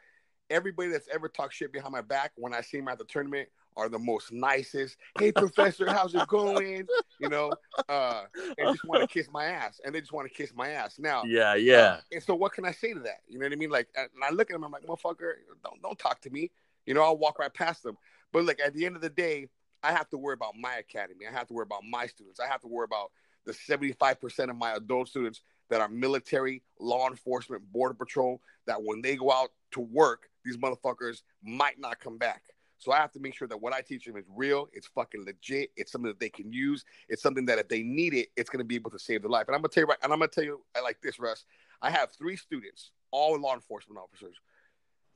Everybody 0.49 0.89
that's 0.89 1.07
ever 1.13 1.27
talked 1.27 1.53
shit 1.53 1.73
behind 1.73 1.91
my 1.91 2.01
back 2.01 2.31
when 2.35 2.53
I 2.53 2.61
see 2.61 2.77
them 2.77 2.87
at 2.87 2.97
the 2.97 3.05
tournament 3.05 3.49
are 3.75 3.89
the 3.89 3.99
most 3.99 4.31
nicest. 4.31 4.97
Hey, 5.19 5.31
professor, 5.31 5.89
how's 5.91 6.15
it 6.15 6.27
going? 6.27 6.87
You 7.19 7.29
know, 7.29 7.51
uh, 7.89 8.23
and 8.57 8.73
just 8.75 8.85
want 8.85 9.01
to 9.01 9.07
kiss 9.07 9.27
my 9.31 9.45
ass, 9.45 9.79
and 9.85 9.93
they 9.93 9.99
just 9.99 10.11
want 10.11 10.27
to 10.27 10.33
kiss 10.33 10.51
my 10.55 10.69
ass. 10.69 10.97
Now, 10.99 11.23
Yeah, 11.23 11.55
yeah, 11.55 11.99
and 12.11 12.21
so 12.21 12.35
what 12.35 12.53
can 12.53 12.65
I 12.65 12.71
say 12.71 12.93
to 12.93 12.99
that? 13.01 13.21
You 13.27 13.39
know 13.39 13.45
what 13.45 13.53
I 13.53 13.55
mean? 13.55 13.69
Like, 13.69 13.87
and 13.95 14.09
I 14.23 14.31
look 14.31 14.49
at 14.49 14.53
them, 14.53 14.63
I'm 14.63 14.71
like, 14.71 14.85
motherfucker, 14.85 15.33
don't, 15.63 15.81
don't 15.81 15.99
talk 15.99 16.21
to 16.21 16.29
me. 16.29 16.51
You 16.85 16.93
know, 16.93 17.03
I'll 17.03 17.17
walk 17.17 17.39
right 17.39 17.53
past 17.53 17.83
them. 17.83 17.97
But 18.31 18.45
look, 18.45 18.59
at 18.59 18.73
the 18.73 18.85
end 18.85 18.95
of 18.95 19.01
the 19.01 19.09
day, 19.09 19.49
I 19.83 19.91
have 19.91 20.09
to 20.09 20.17
worry 20.17 20.33
about 20.33 20.55
my 20.59 20.75
academy. 20.75 21.25
I 21.27 21.31
have 21.31 21.47
to 21.47 21.53
worry 21.53 21.63
about 21.63 21.83
my 21.87 22.07
students. 22.07 22.39
I 22.39 22.47
have 22.47 22.61
to 22.61 22.67
worry 22.67 22.85
about 22.85 23.11
the 23.45 23.53
75% 23.53 24.49
of 24.49 24.55
my 24.55 24.73
adult 24.73 25.07
students 25.07 25.41
that 25.69 25.81
are 25.81 25.89
military, 25.89 26.63
law 26.79 27.09
enforcement, 27.09 27.61
border 27.71 27.93
patrol, 27.93 28.41
that 28.65 28.81
when 28.81 29.01
they 29.01 29.15
go 29.15 29.31
out 29.31 29.49
to 29.71 29.81
work, 29.81 30.29
these 30.47 30.57
motherfuckers 30.57 31.23
might 31.43 31.79
not 31.79 31.99
come 31.99 32.17
back. 32.17 32.43
So 32.79 32.91
I 32.91 32.97
have 32.97 33.11
to 33.13 33.19
make 33.19 33.33
sure 33.33 33.47
that 33.47 33.59
what 33.59 33.73
I 33.73 33.81
teach 33.81 34.05
them 34.05 34.17
is 34.17 34.25
real, 34.33 34.69
it's 34.71 34.87
fucking 34.87 35.25
legit, 35.25 35.71
it's 35.75 35.91
something 35.91 36.09
that 36.09 36.19
they 36.19 36.29
can 36.29 36.53
use, 36.53 36.85
it's 37.09 37.21
something 37.21 37.45
that 37.47 37.59
if 37.59 37.67
they 37.67 37.83
need 37.83 38.13
it, 38.13 38.29
it's 38.37 38.49
gonna 38.49 38.63
be 38.63 38.75
able 38.75 38.91
to 38.91 38.99
save 38.99 39.23
their 39.23 39.31
life. 39.31 39.47
And 39.47 39.55
I'm 39.55 39.61
gonna 39.61 39.69
tell 39.69 39.83
you 39.83 39.87
right, 39.87 39.97
and 40.03 40.13
I'm 40.13 40.19
gonna 40.19 40.29
tell 40.29 40.43
you 40.43 40.63
I 40.75 40.81
like 40.81 41.01
this, 41.01 41.19
Russ. 41.19 41.45
I 41.81 41.89
have 41.89 42.11
three 42.11 42.37
students, 42.37 42.91
all 43.11 43.37
law 43.39 43.55
enforcement 43.55 43.99
officers, 43.99 44.37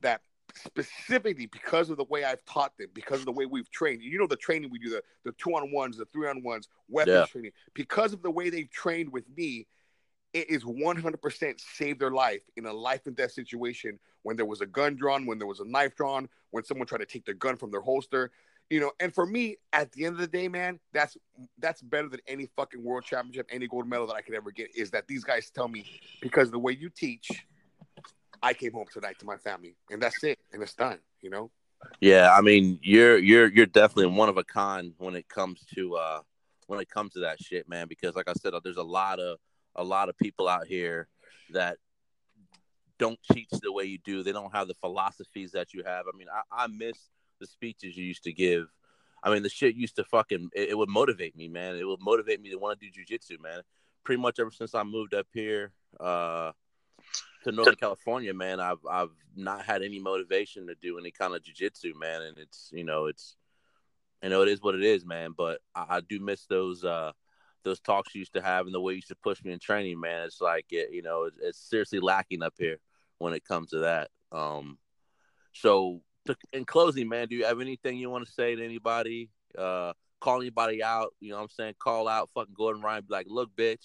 that 0.00 0.22
specifically 0.56 1.46
because 1.46 1.88
of 1.88 1.96
the 1.96 2.04
way 2.04 2.24
I've 2.24 2.44
taught 2.44 2.76
them, 2.76 2.88
because 2.92 3.20
of 3.20 3.26
the 3.26 3.32
way 3.32 3.46
we've 3.46 3.70
trained. 3.70 4.02
You 4.02 4.18
know 4.18 4.26
the 4.26 4.36
training 4.36 4.70
we 4.70 4.78
do, 4.80 4.90
the 4.90 5.02
the 5.24 5.32
two 5.32 5.50
on 5.50 5.72
ones, 5.72 5.96
the 5.96 6.04
three 6.06 6.28
on 6.28 6.42
ones, 6.42 6.68
weapons 6.88 7.14
Yeah. 7.14 7.26
training. 7.26 7.52
Because 7.74 8.12
of 8.12 8.22
the 8.22 8.30
way 8.30 8.50
they've 8.50 8.70
trained 8.70 9.10
with 9.10 9.24
me, 9.36 9.66
it 10.32 10.48
is 10.48 10.64
100% 10.64 11.60
saved 11.60 12.00
their 12.00 12.10
life 12.10 12.42
in 12.56 12.66
a 12.66 12.72
life 12.72 13.06
and 13.06 13.16
death 13.16 13.32
situation 13.32 13.98
when 14.22 14.36
there 14.36 14.46
was 14.46 14.60
a 14.60 14.66
gun 14.66 14.96
drawn, 14.96 15.26
when 15.26 15.38
there 15.38 15.46
was 15.46 15.60
a 15.60 15.64
knife 15.64 15.94
drawn, 15.94 16.28
when 16.50 16.64
someone 16.64 16.86
tried 16.86 16.98
to 16.98 17.06
take 17.06 17.24
their 17.24 17.34
gun 17.34 17.56
from 17.56 17.70
their 17.70 17.80
holster. 17.80 18.30
You 18.70 18.80
know, 18.80 18.92
and 19.00 19.14
for 19.14 19.26
me, 19.26 19.58
at 19.74 19.92
the 19.92 20.06
end 20.06 20.14
of 20.14 20.20
the 20.20 20.26
day, 20.26 20.48
man, 20.48 20.80
that's 20.94 21.18
that's 21.58 21.82
better 21.82 22.08
than 22.08 22.20
any 22.26 22.46
fucking 22.56 22.82
world 22.82 23.04
championship, 23.04 23.46
any 23.50 23.66
gold 23.66 23.86
medal 23.86 24.06
that 24.06 24.14
I 24.14 24.22
could 24.22 24.34
ever 24.34 24.50
get. 24.50 24.74
Is 24.74 24.90
that 24.92 25.06
these 25.06 25.24
guys 25.24 25.50
tell 25.50 25.68
me 25.68 25.84
because 26.22 26.50
the 26.50 26.58
way 26.58 26.72
you 26.72 26.88
teach, 26.88 27.28
I 28.42 28.54
came 28.54 28.72
home 28.72 28.86
tonight 28.90 29.18
to 29.18 29.26
my 29.26 29.36
family, 29.36 29.76
and 29.90 30.00
that's 30.00 30.24
it, 30.24 30.38
and 30.52 30.62
it's 30.62 30.74
done. 30.74 31.00
You 31.20 31.28
know, 31.28 31.50
yeah. 32.00 32.34
I 32.34 32.40
mean, 32.40 32.78
you're 32.82 33.18
you're 33.18 33.48
you're 33.48 33.66
definitely 33.66 34.16
one 34.16 34.30
of 34.30 34.38
a 34.38 34.44
kind 34.44 34.94
when 34.96 35.16
it 35.16 35.28
comes 35.28 35.66
to 35.74 35.96
uh 35.96 36.20
when 36.66 36.80
it 36.80 36.88
comes 36.88 37.12
to 37.12 37.20
that 37.20 37.42
shit, 37.42 37.68
man. 37.68 37.88
Because 37.88 38.14
like 38.14 38.28
I 38.28 38.32
said, 38.32 38.54
there's 38.64 38.78
a 38.78 38.82
lot 38.82 39.20
of 39.20 39.38
a 39.76 39.84
lot 39.84 40.08
of 40.08 40.16
people 40.18 40.48
out 40.48 40.66
here 40.66 41.08
that 41.52 41.78
don't 42.98 43.18
teach 43.32 43.48
the 43.50 43.72
way 43.72 43.84
you 43.84 43.98
do. 43.98 44.22
They 44.22 44.32
don't 44.32 44.54
have 44.54 44.68
the 44.68 44.74
philosophies 44.74 45.52
that 45.52 45.74
you 45.74 45.82
have. 45.84 46.06
I 46.12 46.16
mean, 46.16 46.28
I, 46.32 46.64
I 46.64 46.66
miss 46.68 47.10
the 47.40 47.46
speeches 47.46 47.96
you 47.96 48.04
used 48.04 48.24
to 48.24 48.32
give. 48.32 48.68
I 49.22 49.32
mean, 49.32 49.42
the 49.42 49.48
shit 49.48 49.74
used 49.74 49.96
to 49.96 50.04
fucking 50.04 50.50
it, 50.54 50.70
it 50.70 50.78
would 50.78 50.88
motivate 50.88 51.36
me, 51.36 51.48
man. 51.48 51.76
It 51.76 51.86
would 51.86 52.00
motivate 52.00 52.40
me 52.40 52.50
to 52.50 52.58
want 52.58 52.80
to 52.80 52.86
do 52.86 52.92
jujitsu, 52.92 53.40
man. 53.40 53.62
Pretty 54.04 54.20
much 54.20 54.38
ever 54.40 54.50
since 54.50 54.74
I 54.74 54.82
moved 54.82 55.14
up 55.14 55.26
here 55.32 55.72
uh, 56.00 56.52
to 57.44 57.52
Northern 57.52 57.76
California, 57.76 58.34
man, 58.34 58.60
I've 58.60 58.84
I've 58.88 59.10
not 59.36 59.64
had 59.64 59.82
any 59.82 59.98
motivation 59.98 60.66
to 60.66 60.74
do 60.74 60.98
any 60.98 61.10
kind 61.10 61.34
of 61.34 61.42
jujitsu, 61.42 61.92
man. 61.98 62.22
And 62.22 62.38
it's 62.38 62.70
you 62.72 62.84
know 62.84 63.06
it's 63.06 63.36
you 64.22 64.30
know 64.30 64.42
it 64.42 64.48
is 64.48 64.60
what 64.60 64.74
it 64.74 64.82
is, 64.82 65.04
man. 65.04 65.34
But 65.36 65.60
I, 65.74 65.96
I 65.96 66.00
do 66.00 66.20
miss 66.20 66.46
those 66.46 66.84
uh 66.84 67.12
those 67.64 67.80
talks 67.80 68.14
you 68.14 68.20
used 68.20 68.34
to 68.34 68.42
have 68.42 68.66
and 68.66 68.74
the 68.74 68.80
way 68.80 68.92
you 68.92 68.96
used 68.96 69.08
to 69.08 69.16
push 69.16 69.42
me 69.44 69.52
in 69.52 69.58
training, 69.58 70.00
man. 70.00 70.24
It's 70.24 70.40
like 70.40 70.66
it, 70.70 70.92
you 70.92 71.02
know, 71.02 71.24
it's, 71.24 71.38
it's 71.40 71.58
seriously 71.58 72.00
lacking 72.00 72.42
up 72.42 72.54
here 72.58 72.78
when 73.18 73.32
it 73.32 73.44
comes 73.44 73.70
to 73.70 73.80
that. 73.80 74.10
Um, 74.30 74.78
so 75.52 76.00
to, 76.26 76.36
in 76.52 76.64
closing, 76.64 77.08
man, 77.08 77.28
do 77.28 77.36
you 77.36 77.44
have 77.44 77.60
anything 77.60 77.98
you 77.98 78.10
want 78.10 78.26
to 78.26 78.32
say 78.32 78.54
to 78.54 78.64
anybody? 78.64 79.30
Uh, 79.56 79.92
call 80.20 80.40
anybody 80.40 80.82
out? 80.82 81.14
You 81.20 81.30
know 81.30 81.36
what 81.36 81.42
I'm 81.42 81.48
saying? 81.50 81.74
Call 81.78 82.08
out 82.08 82.30
fucking 82.34 82.54
Gordon 82.56 82.82
Ryan. 82.82 83.04
Be 83.08 83.12
like, 83.12 83.26
look, 83.28 83.54
bitch. 83.56 83.84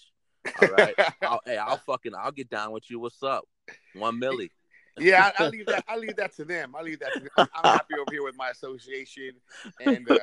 All 0.61 0.69
right, 0.69 0.95
I'll, 1.21 1.41
hey, 1.45 1.57
I'll 1.57 1.77
fucking, 1.77 2.13
I'll 2.15 2.31
get 2.31 2.49
down 2.49 2.71
with 2.71 2.89
you. 2.89 2.99
What's 2.99 3.21
up? 3.21 3.45
One 3.95 4.19
milli. 4.19 4.49
yeah, 4.97 5.31
I, 5.37 5.43
I 5.43 5.47
leave 5.49 5.65
that. 5.65 5.83
I 5.87 5.97
leave 5.97 6.15
that 6.15 6.35
to 6.37 6.45
them. 6.45 6.73
I 6.77 6.81
leave 6.81 6.99
that 6.99 7.13
to 7.13 7.19
them. 7.19 7.29
I'm, 7.37 7.47
I'm 7.53 7.73
happy 7.73 7.95
over 7.95 8.11
here 8.11 8.23
with 8.23 8.37
my 8.37 8.49
association 8.49 9.31
and 9.81 10.09
uh, 10.09 10.17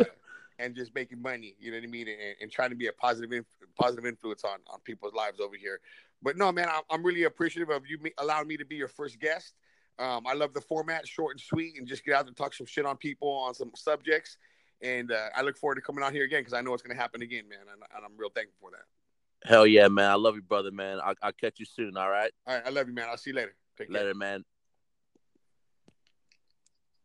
and 0.58 0.74
just 0.74 0.94
making 0.94 1.20
money. 1.20 1.56
You 1.58 1.70
know 1.70 1.78
what 1.78 1.84
I 1.84 1.88
mean? 1.88 2.08
And, 2.08 2.36
and 2.40 2.50
trying 2.50 2.70
to 2.70 2.76
be 2.76 2.86
a 2.86 2.92
positive 2.92 3.32
inf- 3.32 3.46
positive 3.78 4.06
influence 4.06 4.44
on 4.44 4.58
on 4.68 4.80
people's 4.80 5.14
lives 5.14 5.40
over 5.40 5.56
here. 5.56 5.80
But 6.22 6.36
no, 6.36 6.50
man, 6.52 6.68
I'm, 6.68 6.82
I'm 6.90 7.04
really 7.04 7.24
appreciative 7.24 7.70
of 7.70 7.86
you 7.86 7.98
me- 7.98 8.14
allowing 8.18 8.48
me 8.48 8.56
to 8.56 8.64
be 8.64 8.76
your 8.76 8.88
first 8.88 9.18
guest. 9.20 9.54
Um, 9.98 10.26
I 10.26 10.34
love 10.34 10.54
the 10.54 10.60
format, 10.60 11.06
short 11.06 11.32
and 11.32 11.40
sweet, 11.40 11.78
and 11.78 11.86
just 11.86 12.04
get 12.04 12.14
out 12.14 12.26
and 12.26 12.36
talk 12.36 12.54
some 12.54 12.66
shit 12.66 12.84
on 12.84 12.96
people 12.96 13.28
on 13.28 13.54
some 13.54 13.70
subjects. 13.76 14.38
And 14.82 15.12
uh, 15.12 15.28
I 15.36 15.42
look 15.42 15.56
forward 15.56 15.76
to 15.76 15.80
coming 15.80 16.02
out 16.04 16.12
here 16.12 16.24
again 16.24 16.40
because 16.40 16.52
I 16.52 16.60
know 16.60 16.74
it's 16.74 16.82
going 16.82 16.96
to 16.96 17.00
happen 17.00 17.22
again, 17.22 17.48
man. 17.48 17.60
And, 17.60 17.82
and 17.94 18.04
I'm 18.04 18.16
real 18.16 18.30
thankful 18.30 18.56
for 18.60 18.70
that. 18.72 19.48
Hell 19.48 19.66
yeah, 19.66 19.88
man. 19.88 20.10
I 20.10 20.14
love 20.14 20.34
you, 20.34 20.42
brother, 20.42 20.70
man. 20.70 20.98
I'll, 21.04 21.14
I'll 21.22 21.32
catch 21.32 21.60
you 21.60 21.66
soon. 21.66 21.96
All 21.96 22.10
right. 22.10 22.32
All 22.46 22.54
right, 22.54 22.66
I 22.66 22.70
love 22.70 22.88
you, 22.88 22.94
man. 22.94 23.08
I'll 23.08 23.16
see 23.16 23.30
you 23.30 23.36
later. 23.36 23.54
Take 23.78 23.90
care. 23.90 24.00
Later, 24.00 24.14
man. 24.14 24.44